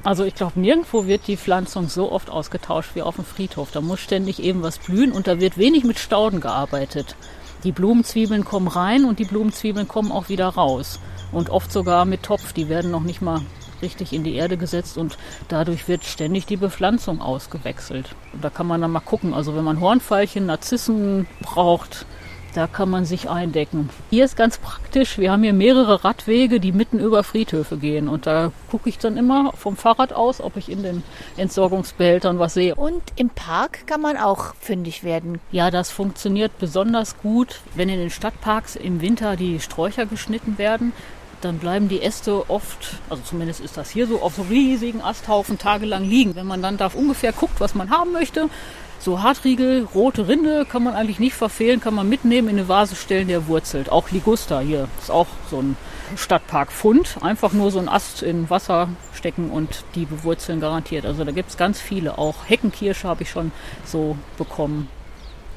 Also 0.03 0.25
ich 0.25 0.35
glaube, 0.35 0.59
nirgendwo 0.59 1.07
wird 1.07 1.27
die 1.27 1.37
Pflanzung 1.37 1.89
so 1.89 2.11
oft 2.11 2.31
ausgetauscht 2.31 2.91
wie 2.95 3.03
auf 3.03 3.17
dem 3.17 3.25
Friedhof. 3.25 3.71
Da 3.71 3.83
muss 3.83 4.01
ständig 4.01 4.43
eben 4.43 4.63
was 4.63 4.79
blühen 4.79 5.13
und 5.13 5.27
da 5.27 5.41
wird 5.41 5.59
wenig 5.59 5.85
mit 5.85 5.99
Stauden 5.99 6.41
gearbeitet. 6.41 7.17
Die 7.65 7.73
Blumenzwiebeln 7.73 8.45
kommen 8.45 8.69
rein 8.69 9.05
und 9.05 9.19
die 9.19 9.27
Blumenzwiebeln 9.27 9.89
kommen 9.89 10.11
auch 10.11 10.31
wieder 10.31 10.49
raus. 10.49 11.01
Und 11.33 11.51
oft 11.51 11.71
sogar 11.71 12.07
mit 12.07 12.23
Topf. 12.23 12.55
Die 12.55 12.71
werden 12.71 12.91
noch 12.91 13.03
nicht 13.03 13.21
mal 13.21 13.43
richtig 13.83 14.13
in 14.13 14.25
die 14.25 14.35
Erde 14.35 14.57
gesetzt 14.57 14.99
und 14.99 15.19
dadurch 15.49 15.89
wird 15.89 16.05
ständig 16.05 16.47
die 16.47 16.57
Bepflanzung 16.57 17.21
ausgewechselt. 17.21 18.15
Und 18.33 18.43
da 18.43 18.51
kann 18.51 18.67
man 18.67 18.81
dann 18.81 18.91
mal 18.91 19.01
gucken. 19.01 19.35
Also 19.35 19.55
wenn 19.55 19.65
man 19.65 19.81
Hornfeilchen, 19.81 20.47
Narzissen 20.47 21.27
braucht, 21.43 22.07
da 22.55 22.67
kann 22.67 22.91
man 22.91 23.05
sich 23.05 23.29
eindecken. 23.29 23.91
Hier 24.11 24.25
ist 24.25 24.37
ganz 24.37 24.59
praktisch, 24.59 25.19
wir 25.19 25.31
haben 25.31 25.43
hier 25.43 25.53
mehrere 25.53 26.05
Radwege, 26.05 26.61
die 26.61 26.73
mitten 26.73 26.99
über 26.99 27.23
Friedhöfe 27.23 27.77
gehen. 27.77 28.09
Und 28.09 28.27
da 28.27 28.53
gucke 28.71 28.89
ich 28.89 28.99
dann 28.99 29.17
immer 29.17 29.53
vom 29.57 29.77
Fahrrad 29.77 30.13
aus, 30.13 30.41
ob 30.41 30.57
ich 30.57 30.71
in 30.71 30.83
den 30.83 31.03
Entsorgungsbehältern 31.37 32.39
was 32.39 32.55
sehe. 32.55 32.75
Und 32.75 33.03
im 33.17 33.31
Park 33.31 33.87
kann 33.87 34.01
man 34.01 34.17
auch 34.17 34.55
fündig 34.61 35.05
werden. 35.05 35.41
Ja, 35.53 35.71
das 35.71 35.91
funktioniert 35.91 36.59
besonders 36.59 37.19
gut, 37.19 37.61
wenn 37.75 37.89
in 37.89 37.99
den 37.99 38.11
Stadtparks 38.11 38.77
im 38.77 39.01
Winter 39.01 39.37
die 39.37 39.61
Sträucher 39.61 40.07
geschnitten 40.07 40.59
werden. 40.59 40.93
Dann 41.41 41.59
bleiben 41.59 41.89
die 41.89 42.03
Äste 42.03 42.51
oft, 42.51 42.99
also 43.09 43.23
zumindest 43.23 43.61
ist 43.61 43.79
das 43.79 43.89
hier 43.89 44.07
so, 44.07 44.21
auf 44.21 44.35
so 44.35 44.43
riesigen 44.43 45.01
Asthaufen 45.01 45.57
tagelang 45.57 46.05
liegen. 46.05 46.35
Wenn 46.35 46.47
man 46.47 46.61
dann 46.61 46.77
da 46.77 46.91
ungefähr 46.93 47.33
guckt, 47.33 47.61
was 47.61 47.75
man 47.75 47.91
haben 47.91 48.13
möchte, 48.13 48.51
so 49.01 49.23
Hartriegel, 49.23 49.89
rote 49.95 50.29
Rinde 50.29 50.67
kann 50.67 50.85
man 50.85 50.95
eigentlich 50.95 51.19
nicht 51.19 51.35
verfehlen, 51.35 51.81
kann 51.81 51.95
man 51.95 52.09
mitnehmen, 52.09 52.49
in 52.49 52.59
eine 52.59 52.69
Vase 52.69 52.95
stellen, 52.95 53.29
der 53.29 53.49
wurzelt. 53.49 53.91
Auch 53.91 54.11
Ligusta 54.11 54.61
hier 54.61 54.89
ist 55.01 55.11
auch 55.11 55.27
so 55.51 55.63
ein 55.63 55.77
Stadtparkfund. 56.17 57.17
Einfach 57.23 57.53
nur 57.53 57.71
so 57.71 57.79
ein 57.79 57.89
Ast 57.89 58.23
in 58.23 58.51
Wasser 58.51 58.91
stecken 59.15 59.51
und 59.51 59.85
die 59.95 60.05
bewurzeln 60.05 60.61
garantiert. 60.61 61.07
Also 61.07 61.25
da 61.25 61.33
gibt 61.33 61.49
es 61.49 61.57
ganz 61.57 61.81
viele. 61.81 62.19
Auch 62.19 62.37
Heckenkirsche 62.47 63.09
habe 63.09 63.23
ich 63.23 63.31
schon 63.31 63.53
so 63.85 64.17
bekommen. 64.37 64.89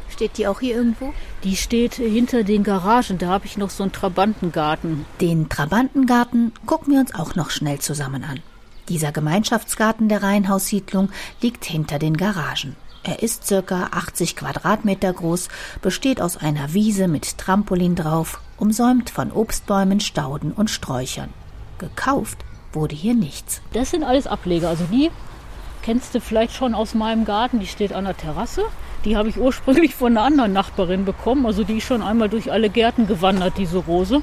Steht 0.09 0.37
die 0.37 0.47
auch 0.47 0.59
hier 0.59 0.75
irgendwo? 0.75 1.13
Die 1.43 1.57
steht 1.57 1.95
hinter 1.95 2.43
den 2.43 2.63
Garagen. 2.63 3.17
Da 3.17 3.27
habe 3.27 3.45
ich 3.45 3.57
noch 3.57 3.71
so 3.71 3.83
einen 3.83 3.91
Trabantengarten. 3.91 5.05
Den 5.19 5.49
Trabantengarten 5.49 6.53
gucken 6.65 6.93
wir 6.93 7.01
uns 7.01 7.13
auch 7.13 7.35
noch 7.35 7.49
schnell 7.49 7.79
zusammen 7.79 8.23
an. 8.23 8.39
Dieser 8.89 9.11
Gemeinschaftsgarten 9.11 10.09
der 10.09 10.23
Reihenhaussiedlung 10.23 11.09
liegt 11.41 11.65
hinter 11.65 11.99
den 11.99 12.15
Garagen. 12.15 12.75
Er 13.05 13.21
ist 13.21 13.45
circa 13.45 13.89
80 13.91 14.37
Quadratmeter 14.37 15.11
groß, 15.11 15.49
besteht 15.81 16.21
aus 16.21 16.37
einer 16.37 16.73
Wiese 16.73 17.09
mit 17.09 17.37
Trampolin 17.37 17.95
drauf, 17.95 18.39
umsäumt 18.57 19.09
von 19.09 19.33
Obstbäumen, 19.33 19.99
Stauden 19.99 20.53
und 20.53 20.69
Sträuchern. 20.69 21.29
Gekauft 21.79 22.37
wurde 22.71 22.95
hier 22.95 23.13
nichts. 23.13 23.61
Das 23.73 23.91
sind 23.91 24.05
alles 24.05 24.25
Ableger. 24.25 24.69
Also 24.69 24.85
die 24.85 25.11
kennst 25.81 26.15
du 26.15 26.21
vielleicht 26.21 26.53
schon 26.53 26.73
aus 26.73 26.93
meinem 26.93 27.25
Garten. 27.25 27.59
Die 27.59 27.67
steht 27.67 27.91
an 27.91 28.05
der 28.05 28.15
Terrasse. 28.15 28.63
Die 29.03 29.17
habe 29.17 29.27
ich 29.27 29.37
ursprünglich 29.37 29.95
von 29.95 30.15
einer 30.15 30.25
anderen 30.25 30.53
Nachbarin 30.53 31.03
bekommen. 31.03 31.45
Also 31.45 31.65
die 31.65 31.79
ist 31.79 31.83
schon 31.83 32.01
einmal 32.01 32.29
durch 32.29 32.53
alle 32.53 32.69
Gärten 32.69 33.05
gewandert, 33.05 33.57
diese 33.57 33.79
Rose. 33.79 34.21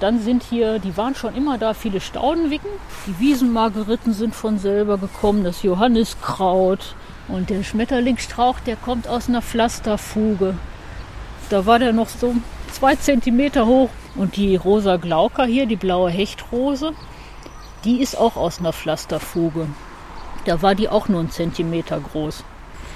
Dann 0.00 0.20
sind 0.20 0.42
hier, 0.42 0.80
die 0.80 0.96
waren 0.96 1.14
schon 1.14 1.34
immer 1.34 1.58
da, 1.58 1.74
viele 1.74 2.00
Staudenwicken. 2.00 2.70
Die 3.06 3.18
Wiesenmargeriten 3.20 4.12
sind 4.12 4.34
von 4.34 4.58
selber 4.58 4.98
gekommen, 4.98 5.44
das 5.44 5.62
Johanniskraut, 5.62 6.94
und 7.32 7.50
der 7.50 7.64
Schmetterlingsstrauch, 7.64 8.60
der 8.60 8.76
kommt 8.76 9.08
aus 9.08 9.28
einer 9.28 9.42
Pflasterfuge. 9.42 10.54
Da 11.48 11.66
war 11.66 11.78
der 11.78 11.92
noch 11.92 12.08
so 12.08 12.34
zwei 12.72 12.94
Zentimeter 12.96 13.66
hoch. 13.66 13.90
Und 14.14 14.36
die 14.36 14.56
rosa 14.56 14.96
Glauca 14.96 15.44
hier, 15.44 15.64
die 15.64 15.76
blaue 15.76 16.10
Hechtrose, 16.10 16.92
die 17.84 18.02
ist 18.02 18.16
auch 18.16 18.36
aus 18.36 18.58
einer 18.58 18.74
Pflasterfuge. 18.74 19.66
Da 20.44 20.60
war 20.60 20.74
die 20.74 20.90
auch 20.90 21.08
nur 21.08 21.20
einen 21.20 21.30
Zentimeter 21.30 21.98
groß. 21.98 22.44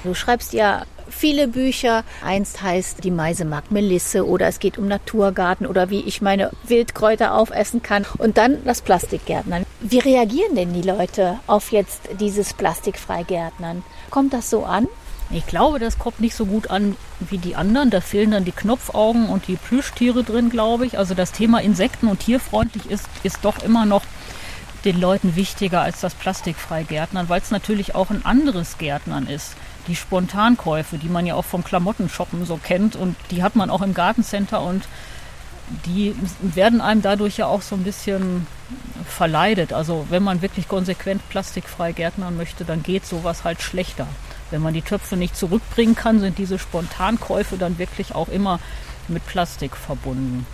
Du 0.05 0.15
schreibst 0.15 0.53
ja 0.53 0.85
viele 1.09 1.49
Bücher. 1.49 2.05
Eins 2.23 2.61
heißt 2.63 3.03
Die 3.03 3.11
Meise 3.11 3.45
mag 3.45 3.71
Melisse 3.71 4.27
oder 4.27 4.47
es 4.47 4.59
geht 4.59 4.77
um 4.77 4.89
Naturgarten 4.89 5.67
oder 5.67 5.91
wie 5.91 6.01
ich 6.01 6.21
meine 6.21 6.51
Wildkräuter 6.67 7.35
aufessen 7.35 7.83
kann. 7.83 8.05
Und 8.19 8.37
dann 8.37 8.65
das 8.65 8.83
Plastikgärtnern. 8.83 9.65
Wie 9.81 9.99
reagieren 9.99 10.55
denn 10.55 10.75
die 10.75 10.83
Leute 10.83 11.39
auf 11.47 11.73
jetzt 11.73 12.03
dieses 12.21 12.53
Plastikfreigärtnern? 12.53 13.83
Kommt 14.11 14.33
das 14.33 14.51
so 14.51 14.65
an? 14.65 14.87
Ich 15.31 15.47
glaube, 15.47 15.81
das 15.81 15.99
kommt 15.99 16.21
nicht 16.21 16.37
so 16.37 16.47
gut 16.47 16.71
an 16.71 16.97
wie 17.19 17.39
die 17.39 17.57
anderen. 17.57 17.91
Da 17.91 18.01
fehlen 18.01 18.31
dann 18.31 18.45
die 18.45 18.53
Knopfaugen 18.53 19.29
und 19.29 19.49
die 19.49 19.57
Plüschtiere 19.57 20.23
drin, 20.23 20.51
glaube 20.51 20.87
ich. 20.87 20.99
Also 20.99 21.15
das 21.15 21.33
Thema 21.33 21.61
Insekten 21.61 22.07
und 22.07 22.21
tierfreundlich 22.21 22.89
ist, 22.89 23.07
ist 23.25 23.39
doch 23.43 23.59
immer 23.59 23.87
noch 23.87 24.03
den 24.85 25.01
Leuten 25.01 25.35
wichtiger 25.35 25.83
als 25.83 26.01
das 26.01 26.15
plastikfrei 26.15 26.85
Gärtnern, 26.85 27.29
weil 27.29 27.41
es 27.41 27.51
natürlich 27.51 27.97
auch 27.97 28.11
ein 28.11 28.25
anderes 28.25 28.79
Gärtnern 28.79 29.27
ist. 29.27 29.57
Die 29.89 29.97
Spontankäufe, 29.97 30.97
die 30.97 31.09
man 31.09 31.27
ja 31.27 31.35
auch 31.35 31.45
vom 31.45 31.65
Klamottenshoppen 31.65 32.45
so 32.45 32.57
kennt 32.57 32.95
und 32.95 33.17
die 33.33 33.43
hat 33.43 33.57
man 33.57 33.69
auch 33.69 33.83
im 33.83 33.95
Gartencenter 33.95 34.63
und 34.63 34.87
die 35.85 36.15
werden 36.41 36.81
einem 36.81 37.03
dadurch 37.03 37.39
ja 37.39 37.47
auch 37.47 37.63
so 37.63 37.75
ein 37.75 37.83
bisschen 37.83 38.47
verleidet. 39.07 39.73
Also 39.73 40.07
wenn 40.11 40.23
man 40.23 40.43
wirklich 40.43 40.69
konsequent 40.69 41.29
plastikfrei 41.29 41.93
gärtnern 41.93 42.37
möchte, 42.37 42.65
dann 42.65 42.83
geht 42.83 43.07
sowas 43.07 43.45
halt 43.45 43.63
schlechter. 43.63 44.07
Wenn 44.51 44.63
man 44.63 44.75
die 44.75 44.83
Töpfe 44.83 45.17
nicht 45.17 45.37
zurückbringen 45.37 45.97
kann, 45.97 46.21
sind 46.21 46.39
diese 46.39 46.59
Spontankäufe 46.59 47.57
dann 47.57 47.79
wirklich 47.79 48.15
auch 48.15 48.29
immer 48.29 48.61
mit 49.09 49.27
Plastik 49.27 49.77
verbunden. 49.77 50.47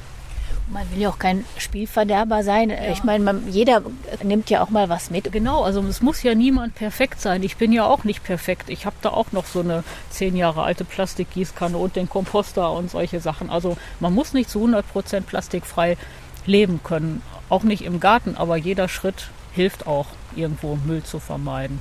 Man 0.69 0.91
will 0.91 1.01
ja 1.01 1.11
auch 1.11 1.19
kein 1.19 1.45
Spielverderber 1.59 2.43
sein. 2.43 2.71
Ja. 2.71 2.91
Ich 2.93 3.05
meine, 3.05 3.25
man, 3.25 3.51
jeder 3.51 3.83
nimmt 4.23 4.49
ja 4.49 4.63
auch 4.63 4.71
mal 4.71 4.89
was 4.89 5.11
mit. 5.11 5.31
Genau, 5.31 5.63
also 5.63 5.83
es 5.83 6.01
muss 6.01 6.23
ja 6.23 6.35
niemand 6.35 6.75
perfekt 6.75 7.21
sein. 7.21 7.43
Ich 7.43 7.57
bin 7.57 7.73
ja 7.73 7.85
auch 7.85 8.05
nicht 8.05 8.25
perfekt. 8.25 8.71
Ich 8.71 8.87
habe 8.87 8.97
da 9.03 9.11
auch 9.11 9.33
noch 9.33 9.47
so 9.47 9.61
eine 9.61 9.85
zehn 10.11 10.37
Jahre 10.37 10.63
alte 10.63 10.85
Plastikgießkanne 10.85 11.77
und 11.77 11.97
den 11.97 12.09
Komposter 12.09 12.73
und 12.73 12.91
solche 12.91 13.21
Sachen. 13.21 13.51
Also 13.51 13.77
man 14.01 14.15
muss 14.15 14.33
nicht 14.33 14.49
zu 14.49 14.61
100 14.61 14.91
Prozent 14.91 15.27
plastikfrei 15.27 15.97
leben 16.47 16.81
können. 16.83 17.23
Auch 17.49 17.65
nicht 17.65 17.83
im 17.83 18.01
Garten, 18.01 18.37
aber 18.37 18.57
jeder 18.57 18.89
Schritt 18.89 19.29
hilft 19.53 19.87
auch, 19.87 20.07
irgendwo 20.35 20.77
Müll 20.77 21.03
zu 21.03 21.19
vermeiden. 21.19 21.81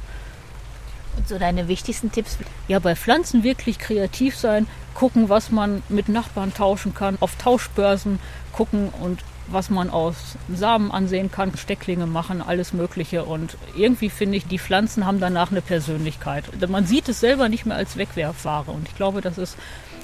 Und 1.17 1.28
so 1.28 1.38
deine 1.38 1.67
wichtigsten 1.67 2.12
Tipps? 2.12 2.38
Ja, 2.67 2.80
bei 2.80 2.96
Pflanzen 2.96 3.44
wirklich 3.44 3.80
kreativ 3.80 4.38
sein, 4.38 4.67
gucken, 4.94 5.30
was 5.30 5.52
man 5.52 5.84
mit 5.89 6.10
Nachbarn 6.10 6.54
tauschen 6.54 6.94
kann, 6.94 7.17
auf 7.20 7.36
Tauschbörsen 7.36 8.20
gucken 8.52 8.90
und 8.90 9.20
was 9.48 9.70
man 9.70 9.90
aus 9.90 10.38
Samen 10.54 10.92
ansehen 10.92 11.32
kann, 11.32 11.58
Stecklinge 11.58 12.06
machen, 12.06 12.42
alles 12.42 12.74
Mögliche. 12.74 13.26
Und 13.26 13.58
irgendwie 13.76 14.10
finde 14.10 14.38
ich, 14.38 14.48
die 14.48 14.60
Pflanzen 14.60 15.06
haben 15.06 15.20
danach 15.20 15.52
eine 15.52 15.62
Persönlichkeit. 15.62 16.46
Man 16.70 16.86
sieht 16.86 17.10
es 17.10 17.20
selber 17.20 17.50
nicht 17.50 17.66
mehr 17.66 17.78
als 17.78 17.98
Wegwerfware. 17.98 18.72
Und 18.72 18.88
ich 18.88 18.96
glaube, 18.96 19.22
das 19.22 19.38
ist 19.38 19.58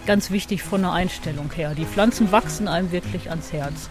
ganz 0.06 0.32
wichtig 0.32 0.64
von 0.64 0.82
der 0.82 0.92
Einstellung 0.92 1.52
her. 1.54 1.76
Die 1.76 1.86
Pflanzen 1.86 2.32
wachsen 2.32 2.68
einem 2.68 2.92
wirklich 2.92 3.30
ans 3.30 3.54
Herz. 3.54 3.90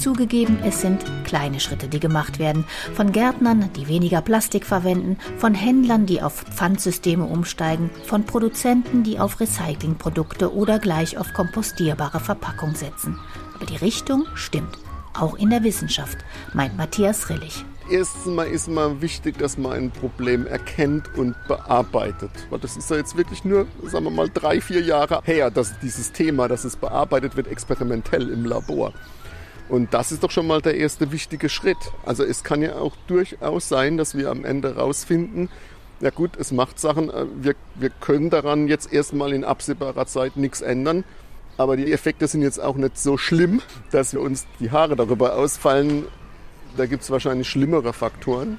Zugegeben, 0.00 0.58
es 0.64 0.80
sind 0.80 1.04
kleine 1.24 1.60
Schritte, 1.60 1.86
die 1.86 2.00
gemacht 2.00 2.38
werden. 2.38 2.64
Von 2.94 3.12
Gärtnern, 3.12 3.70
die 3.76 3.86
weniger 3.86 4.22
Plastik 4.22 4.64
verwenden, 4.64 5.18
von 5.36 5.54
Händlern, 5.54 6.06
die 6.06 6.22
auf 6.22 6.42
Pfandsysteme 6.42 7.26
umsteigen, 7.26 7.90
von 8.06 8.24
Produzenten, 8.24 9.02
die 9.02 9.18
auf 9.18 9.40
Recyclingprodukte 9.40 10.54
oder 10.54 10.78
gleich 10.78 11.18
auf 11.18 11.34
kompostierbare 11.34 12.18
Verpackung 12.18 12.74
setzen. 12.74 13.18
Aber 13.54 13.66
die 13.66 13.76
Richtung 13.76 14.24
stimmt. 14.34 14.78
Auch 15.12 15.34
in 15.34 15.50
der 15.50 15.64
Wissenschaft, 15.64 16.16
meint 16.54 16.78
Matthias 16.78 17.28
Rillig 17.28 17.64
erstens 17.90 18.26
mal 18.26 18.46
ist 18.46 18.68
mal 18.68 19.02
wichtig, 19.02 19.38
dass 19.38 19.58
man 19.58 19.72
ein 19.72 19.90
Problem 19.90 20.46
erkennt 20.46 21.12
und 21.16 21.34
bearbeitet. 21.48 22.30
Weil 22.48 22.60
das 22.60 22.76
ist 22.76 22.90
ja 22.90 22.96
jetzt 22.96 23.16
wirklich 23.16 23.44
nur, 23.44 23.66
sagen 23.84 24.04
wir 24.04 24.10
mal, 24.10 24.30
drei, 24.32 24.60
vier 24.60 24.80
Jahre 24.80 25.20
her, 25.24 25.50
dass 25.50 25.78
dieses 25.80 26.12
Thema, 26.12 26.48
dass 26.48 26.64
es 26.64 26.76
bearbeitet 26.76 27.36
wird, 27.36 27.48
experimentell 27.48 28.30
im 28.30 28.44
Labor. 28.44 28.92
Und 29.70 29.94
das 29.94 30.10
ist 30.10 30.24
doch 30.24 30.32
schon 30.32 30.48
mal 30.48 30.60
der 30.60 30.76
erste 30.76 31.12
wichtige 31.12 31.48
Schritt. 31.48 31.78
Also 32.04 32.24
es 32.24 32.42
kann 32.42 32.60
ja 32.60 32.74
auch 32.74 32.96
durchaus 33.06 33.68
sein, 33.68 33.96
dass 33.96 34.16
wir 34.16 34.30
am 34.30 34.44
Ende 34.44 34.74
rausfinden, 34.74 35.48
ja 36.00 36.10
gut, 36.10 36.32
es 36.38 36.50
macht 36.50 36.80
Sachen, 36.80 37.10
äh, 37.10 37.26
wir, 37.40 37.54
wir 37.74 37.90
können 37.90 38.30
daran 38.30 38.68
jetzt 38.68 38.92
erstmal 38.92 39.32
in 39.32 39.44
absehbarer 39.44 40.06
Zeit 40.06 40.36
nichts 40.36 40.60
ändern. 40.60 41.04
Aber 41.56 41.76
die 41.76 41.92
Effekte 41.92 42.26
sind 42.26 42.42
jetzt 42.42 42.58
auch 42.58 42.76
nicht 42.76 42.98
so 42.98 43.18
schlimm, 43.18 43.60
dass 43.90 44.14
wir 44.14 44.22
uns 44.22 44.46
die 44.60 44.70
Haare 44.70 44.96
darüber 44.96 45.36
ausfallen. 45.36 46.06
Da 46.76 46.86
gibt 46.86 47.02
es 47.02 47.10
wahrscheinlich 47.10 47.48
schlimmere 47.48 47.92
Faktoren. 47.92 48.58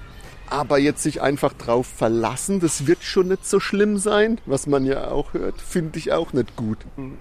Aber 0.51 0.79
jetzt 0.79 1.01
sich 1.01 1.21
einfach 1.21 1.53
drauf 1.53 1.87
verlassen, 1.87 2.59
das 2.59 2.85
wird 2.85 3.03
schon 3.03 3.29
nicht 3.29 3.45
so 3.45 3.61
schlimm 3.61 3.97
sein, 3.97 4.37
was 4.45 4.67
man 4.67 4.83
ja 4.83 5.09
auch 5.09 5.33
hört, 5.33 5.61
finde 5.61 5.97
ich 5.97 6.11
auch 6.11 6.33
nicht 6.33 6.57
gut. 6.57 6.77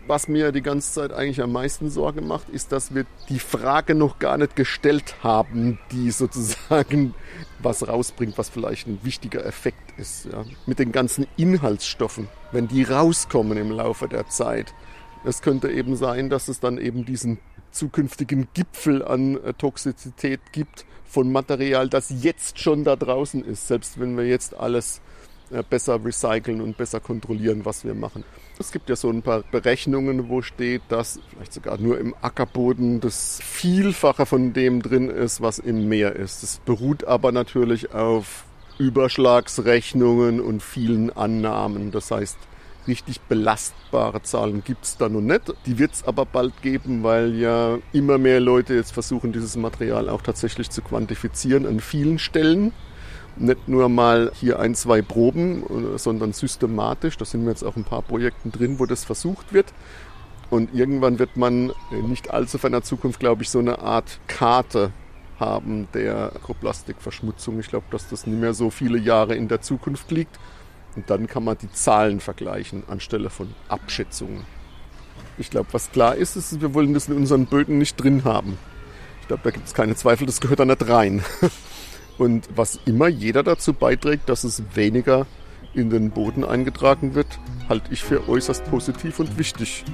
Was 0.08 0.26
mir 0.26 0.50
die 0.50 0.62
ganze 0.62 0.92
Zeit 0.92 1.12
eigentlich 1.12 1.40
am 1.40 1.52
meisten 1.52 1.90
Sorge 1.90 2.22
macht, 2.22 2.48
ist, 2.48 2.72
dass 2.72 2.92
wir 2.92 3.06
die 3.28 3.38
Frage 3.38 3.94
noch 3.94 4.18
gar 4.18 4.36
nicht 4.36 4.56
gestellt 4.56 5.14
haben, 5.22 5.78
die 5.92 6.10
sozusagen 6.10 7.14
was 7.60 7.86
rausbringt, 7.86 8.36
was 8.36 8.48
vielleicht 8.48 8.88
ein 8.88 8.98
wichtiger 9.04 9.46
Effekt 9.46 9.96
ist. 9.96 10.24
Ja. 10.24 10.44
Mit 10.66 10.80
den 10.80 10.90
ganzen 10.90 11.28
Inhaltsstoffen, 11.36 12.26
wenn 12.50 12.66
die 12.66 12.82
rauskommen 12.82 13.56
im 13.58 13.70
Laufe 13.70 14.08
der 14.08 14.26
Zeit. 14.26 14.74
Es 15.24 15.40
könnte 15.40 15.70
eben 15.70 15.94
sein, 15.94 16.30
dass 16.30 16.48
es 16.48 16.58
dann 16.58 16.78
eben 16.78 17.04
diesen 17.04 17.38
zukünftigen 17.70 18.48
Gipfel 18.54 19.04
an 19.04 19.42
äh, 19.42 19.52
Toxizität 19.54 20.40
gibt, 20.52 20.84
von 21.10 21.32
Material, 21.32 21.88
das 21.88 22.12
jetzt 22.22 22.60
schon 22.60 22.84
da 22.84 22.94
draußen 22.94 23.44
ist, 23.44 23.66
selbst 23.66 23.98
wenn 23.98 24.16
wir 24.16 24.26
jetzt 24.26 24.54
alles 24.54 25.00
äh, 25.50 25.64
besser 25.68 26.02
recyceln 26.04 26.60
und 26.60 26.76
besser 26.76 27.00
kontrollieren, 27.00 27.64
was 27.64 27.84
wir 27.84 27.94
machen. 27.94 28.22
Es 28.58 28.70
gibt 28.70 28.88
ja 28.88 28.94
so 28.94 29.10
ein 29.10 29.22
paar 29.22 29.42
Berechnungen, 29.50 30.28
wo 30.28 30.42
steht, 30.42 30.82
dass 30.88 31.18
vielleicht 31.30 31.52
sogar 31.52 31.78
nur 31.78 31.98
im 31.98 32.14
Ackerboden 32.20 33.00
das 33.00 33.40
Vielfache 33.42 34.26
von 34.26 34.52
dem 34.52 34.82
drin 34.82 35.10
ist, 35.10 35.40
was 35.40 35.58
im 35.58 35.88
Meer 35.88 36.14
ist. 36.14 36.44
Das 36.44 36.60
beruht 36.64 37.04
aber 37.04 37.32
natürlich 37.32 37.92
auf 37.92 38.44
Überschlagsrechnungen 38.78 40.40
und 40.40 40.62
vielen 40.62 41.10
Annahmen. 41.10 41.90
Das 41.90 42.10
heißt, 42.12 42.38
richtig 42.90 43.22
belastbare 43.22 44.20
Zahlen 44.22 44.62
gibt 44.62 44.84
es 44.84 44.98
da 44.98 45.08
noch 45.08 45.22
nicht. 45.22 45.54
Die 45.64 45.78
wird 45.78 45.94
es 45.94 46.04
aber 46.04 46.26
bald 46.26 46.60
geben, 46.60 47.02
weil 47.02 47.34
ja 47.34 47.78
immer 47.92 48.18
mehr 48.18 48.40
Leute 48.40 48.74
jetzt 48.74 48.92
versuchen, 48.92 49.32
dieses 49.32 49.56
Material 49.56 50.10
auch 50.10 50.20
tatsächlich 50.20 50.68
zu 50.68 50.82
quantifizieren 50.82 51.66
an 51.66 51.80
vielen 51.80 52.18
Stellen. 52.18 52.72
Nicht 53.36 53.68
nur 53.68 53.88
mal 53.88 54.32
hier 54.34 54.58
ein, 54.58 54.74
zwei 54.74 55.00
Proben, 55.00 55.64
sondern 55.96 56.34
systematisch. 56.34 57.16
Da 57.16 57.24
sind 57.24 57.44
wir 57.44 57.50
jetzt 57.50 57.64
auch 57.64 57.76
ein 57.76 57.84
paar 57.84 58.02
Projekten 58.02 58.52
drin, 58.52 58.78
wo 58.78 58.84
das 58.86 59.04
versucht 59.04 59.54
wird. 59.54 59.72
Und 60.50 60.74
irgendwann 60.74 61.18
wird 61.18 61.36
man 61.36 61.72
nicht 62.08 62.30
allzu 62.30 62.58
ferner 62.58 62.82
Zukunft, 62.82 63.20
glaube 63.20 63.42
ich, 63.42 63.50
so 63.50 63.60
eine 63.60 63.78
Art 63.78 64.18
Karte 64.26 64.92
haben 65.38 65.88
der 65.94 66.32
Mikroplastikverschmutzung. 66.34 67.60
Ich 67.60 67.68
glaube, 67.68 67.86
dass 67.90 68.08
das 68.08 68.26
nicht 68.26 68.38
mehr 68.38 68.52
so 68.52 68.68
viele 68.68 68.98
Jahre 68.98 69.36
in 69.36 69.48
der 69.48 69.62
Zukunft 69.62 70.10
liegt. 70.10 70.38
Und 70.96 71.08
dann 71.08 71.26
kann 71.26 71.44
man 71.44 71.56
die 71.58 71.70
Zahlen 71.72 72.20
vergleichen 72.20 72.82
anstelle 72.88 73.30
von 73.30 73.54
Abschätzungen. 73.68 74.44
Ich 75.38 75.50
glaube, 75.50 75.68
was 75.72 75.90
klar 75.90 76.16
ist, 76.16 76.36
ist, 76.36 76.60
wir 76.60 76.74
wollen 76.74 76.92
das 76.92 77.08
in 77.08 77.16
unseren 77.16 77.46
Böden 77.46 77.78
nicht 77.78 77.96
drin 77.96 78.24
haben. 78.24 78.58
Ich 79.22 79.28
glaube, 79.28 79.42
da 79.44 79.50
gibt 79.50 79.66
es 79.66 79.74
keine 79.74 79.94
Zweifel, 79.94 80.26
das 80.26 80.40
gehört 80.40 80.60
da 80.60 80.64
nicht 80.64 80.88
rein. 80.88 81.22
Und 82.18 82.48
was 82.54 82.78
immer 82.84 83.08
jeder 83.08 83.42
dazu 83.42 83.72
beiträgt, 83.72 84.28
dass 84.28 84.44
es 84.44 84.62
weniger 84.74 85.26
in 85.72 85.88
den 85.88 86.10
Boden 86.10 86.44
eingetragen 86.44 87.14
wird, 87.14 87.38
halte 87.68 87.92
ich 87.92 88.02
für 88.02 88.28
äußerst 88.28 88.64
positiv 88.66 89.20
und 89.20 89.38
wichtig. 89.38 89.84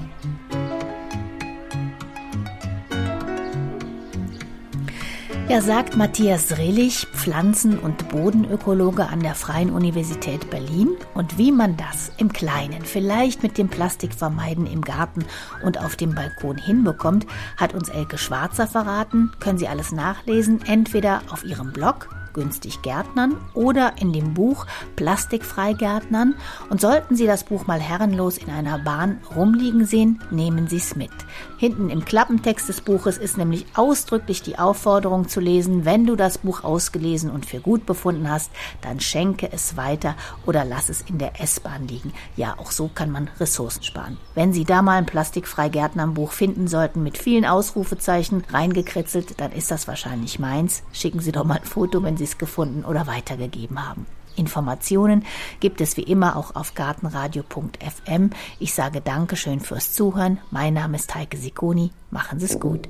Ja, 5.48 5.60
sagt 5.60 5.96
Matthias 5.96 6.58
Rehlich, 6.58 7.06
Pflanzen- 7.12 7.78
und 7.78 8.08
Bodenökologe 8.08 9.06
an 9.06 9.20
der 9.20 9.36
Freien 9.36 9.70
Universität 9.70 10.50
Berlin. 10.50 10.96
Und 11.14 11.38
wie 11.38 11.52
man 11.52 11.76
das 11.76 12.10
im 12.16 12.32
Kleinen, 12.32 12.84
vielleicht 12.84 13.44
mit 13.44 13.56
dem 13.56 13.68
Plastikvermeiden 13.68 14.66
im 14.66 14.80
Garten 14.80 15.24
und 15.64 15.78
auf 15.78 15.94
dem 15.94 16.16
Balkon 16.16 16.58
hinbekommt, 16.58 17.28
hat 17.56 17.74
uns 17.74 17.88
Elke 17.88 18.18
Schwarzer 18.18 18.66
verraten. 18.66 19.30
Können 19.38 19.58
Sie 19.58 19.68
alles 19.68 19.92
nachlesen, 19.92 20.62
entweder 20.66 21.22
auf 21.30 21.44
ihrem 21.44 21.72
Blog 21.72 22.08
günstig 22.36 22.82
Gärtnern 22.82 23.36
oder 23.54 23.94
in 23.98 24.12
dem 24.12 24.34
Buch 24.34 24.66
Plastikfrei 24.94 25.72
Gärtnern. 25.72 26.34
Und 26.70 26.80
sollten 26.80 27.16
Sie 27.16 27.26
das 27.26 27.44
Buch 27.44 27.66
mal 27.66 27.80
herrenlos 27.80 28.38
in 28.38 28.50
einer 28.50 28.78
Bahn 28.78 29.20
rumliegen 29.34 29.86
sehen, 29.86 30.20
nehmen 30.30 30.68
Sie 30.68 30.76
es 30.76 30.94
mit. 30.94 31.10
Hinten 31.58 31.88
im 31.88 32.04
Klappentext 32.04 32.68
des 32.68 32.82
Buches 32.82 33.16
ist 33.16 33.38
nämlich 33.38 33.64
ausdrücklich 33.74 34.42
die 34.42 34.58
Aufforderung 34.58 35.26
zu 35.28 35.40
lesen, 35.40 35.86
wenn 35.86 36.04
du 36.04 36.14
das 36.14 36.36
Buch 36.36 36.64
ausgelesen 36.64 37.30
und 37.30 37.46
für 37.46 37.60
gut 37.60 37.86
befunden 37.86 38.30
hast, 38.30 38.50
dann 38.82 39.00
schenke 39.00 39.50
es 39.50 39.76
weiter 39.76 40.16
oder 40.44 40.66
lass 40.66 40.90
es 40.90 41.00
in 41.02 41.16
der 41.16 41.40
S-Bahn 41.40 41.88
liegen. 41.88 42.12
Ja, 42.36 42.58
auch 42.58 42.70
so 42.70 42.90
kann 42.94 43.10
man 43.10 43.30
Ressourcen 43.40 43.82
sparen. 43.82 44.18
Wenn 44.34 44.52
Sie 44.52 44.64
da 44.64 44.82
mal 44.82 44.98
ein 44.98 45.06
plastikfrei 45.06 45.70
Gärtnern-Buch 45.70 46.32
finden 46.32 46.68
sollten 46.68 47.02
mit 47.02 47.16
vielen 47.16 47.46
Ausrufezeichen 47.46 48.44
reingekritzelt, 48.52 49.40
dann 49.40 49.52
ist 49.52 49.70
das 49.70 49.88
wahrscheinlich 49.88 50.38
meins. 50.38 50.82
Schicken 50.92 51.20
Sie 51.20 51.32
doch 51.32 51.44
mal 51.44 51.56
ein 51.56 51.64
Foto, 51.64 52.02
wenn 52.02 52.18
sie 52.18 52.24
es 52.24 52.36
gefunden 52.36 52.84
oder 52.84 53.06
weitergegeben 53.06 53.88
haben. 53.88 54.06
Informationen 54.36 55.24
gibt 55.60 55.80
es 55.80 55.96
wie 55.96 56.02
immer 56.02 56.36
auch 56.36 56.54
auf 56.54 56.74
gartenradio.fm. 56.74 58.30
Ich 58.58 58.74
sage 58.74 59.00
Dankeschön 59.00 59.60
fürs 59.60 59.92
Zuhören. 59.92 60.38
Mein 60.50 60.74
Name 60.74 60.96
ist 60.96 61.14
Heike 61.14 61.36
Sikoni. 61.36 61.90
Machen 62.10 62.38
Sie 62.38 62.46
es 62.46 62.60
gut. 62.60 62.88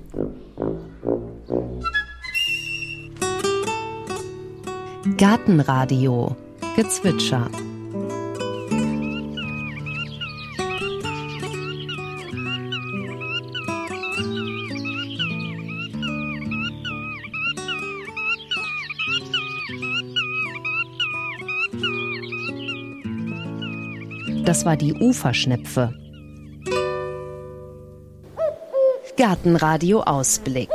Gartenradio 5.17 6.37
Gezwitscher 6.75 7.49
Das 24.57 24.65
war 24.65 24.79
die 24.79 24.95
Uferschnepfe. 24.95 25.93
Gartenradio 29.19 30.01
Ausblick. 30.01 30.71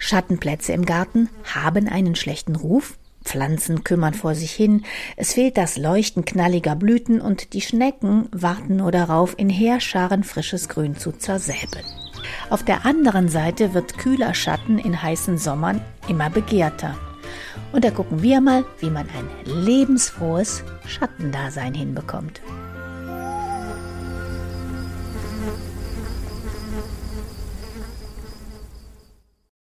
Schattenplätze 0.00 0.72
im 0.72 0.84
Garten 0.84 1.28
haben 1.54 1.86
einen 1.86 2.16
schlechten 2.16 2.56
Ruf. 2.56 2.98
Pflanzen 3.22 3.84
kümmern 3.84 4.14
vor 4.14 4.34
sich 4.34 4.50
hin, 4.50 4.84
es 5.16 5.34
fehlt 5.34 5.56
das 5.56 5.76
Leuchten 5.76 6.24
knalliger 6.24 6.74
Blüten 6.74 7.20
und 7.20 7.52
die 7.52 7.60
Schnecken 7.60 8.28
warten 8.32 8.74
nur 8.74 8.90
darauf, 8.90 9.38
in 9.38 9.48
Heerscharen 9.48 10.24
frisches 10.24 10.68
Grün 10.68 10.96
zu 10.96 11.12
zersäbeln. 11.12 11.84
Auf 12.50 12.64
der 12.64 12.84
anderen 12.84 13.28
Seite 13.28 13.72
wird 13.72 13.98
kühler 13.98 14.34
Schatten 14.34 14.80
in 14.80 15.00
heißen 15.00 15.38
Sommern 15.38 15.80
immer 16.08 16.28
begehrter. 16.28 16.96
Und 17.72 17.84
da 17.84 17.90
gucken 17.90 18.22
wir 18.22 18.40
mal, 18.40 18.64
wie 18.78 18.90
man 18.90 19.06
ein 19.08 19.28
lebensfrohes 19.64 20.62
Schattendasein 20.86 21.74
hinbekommt. 21.74 22.40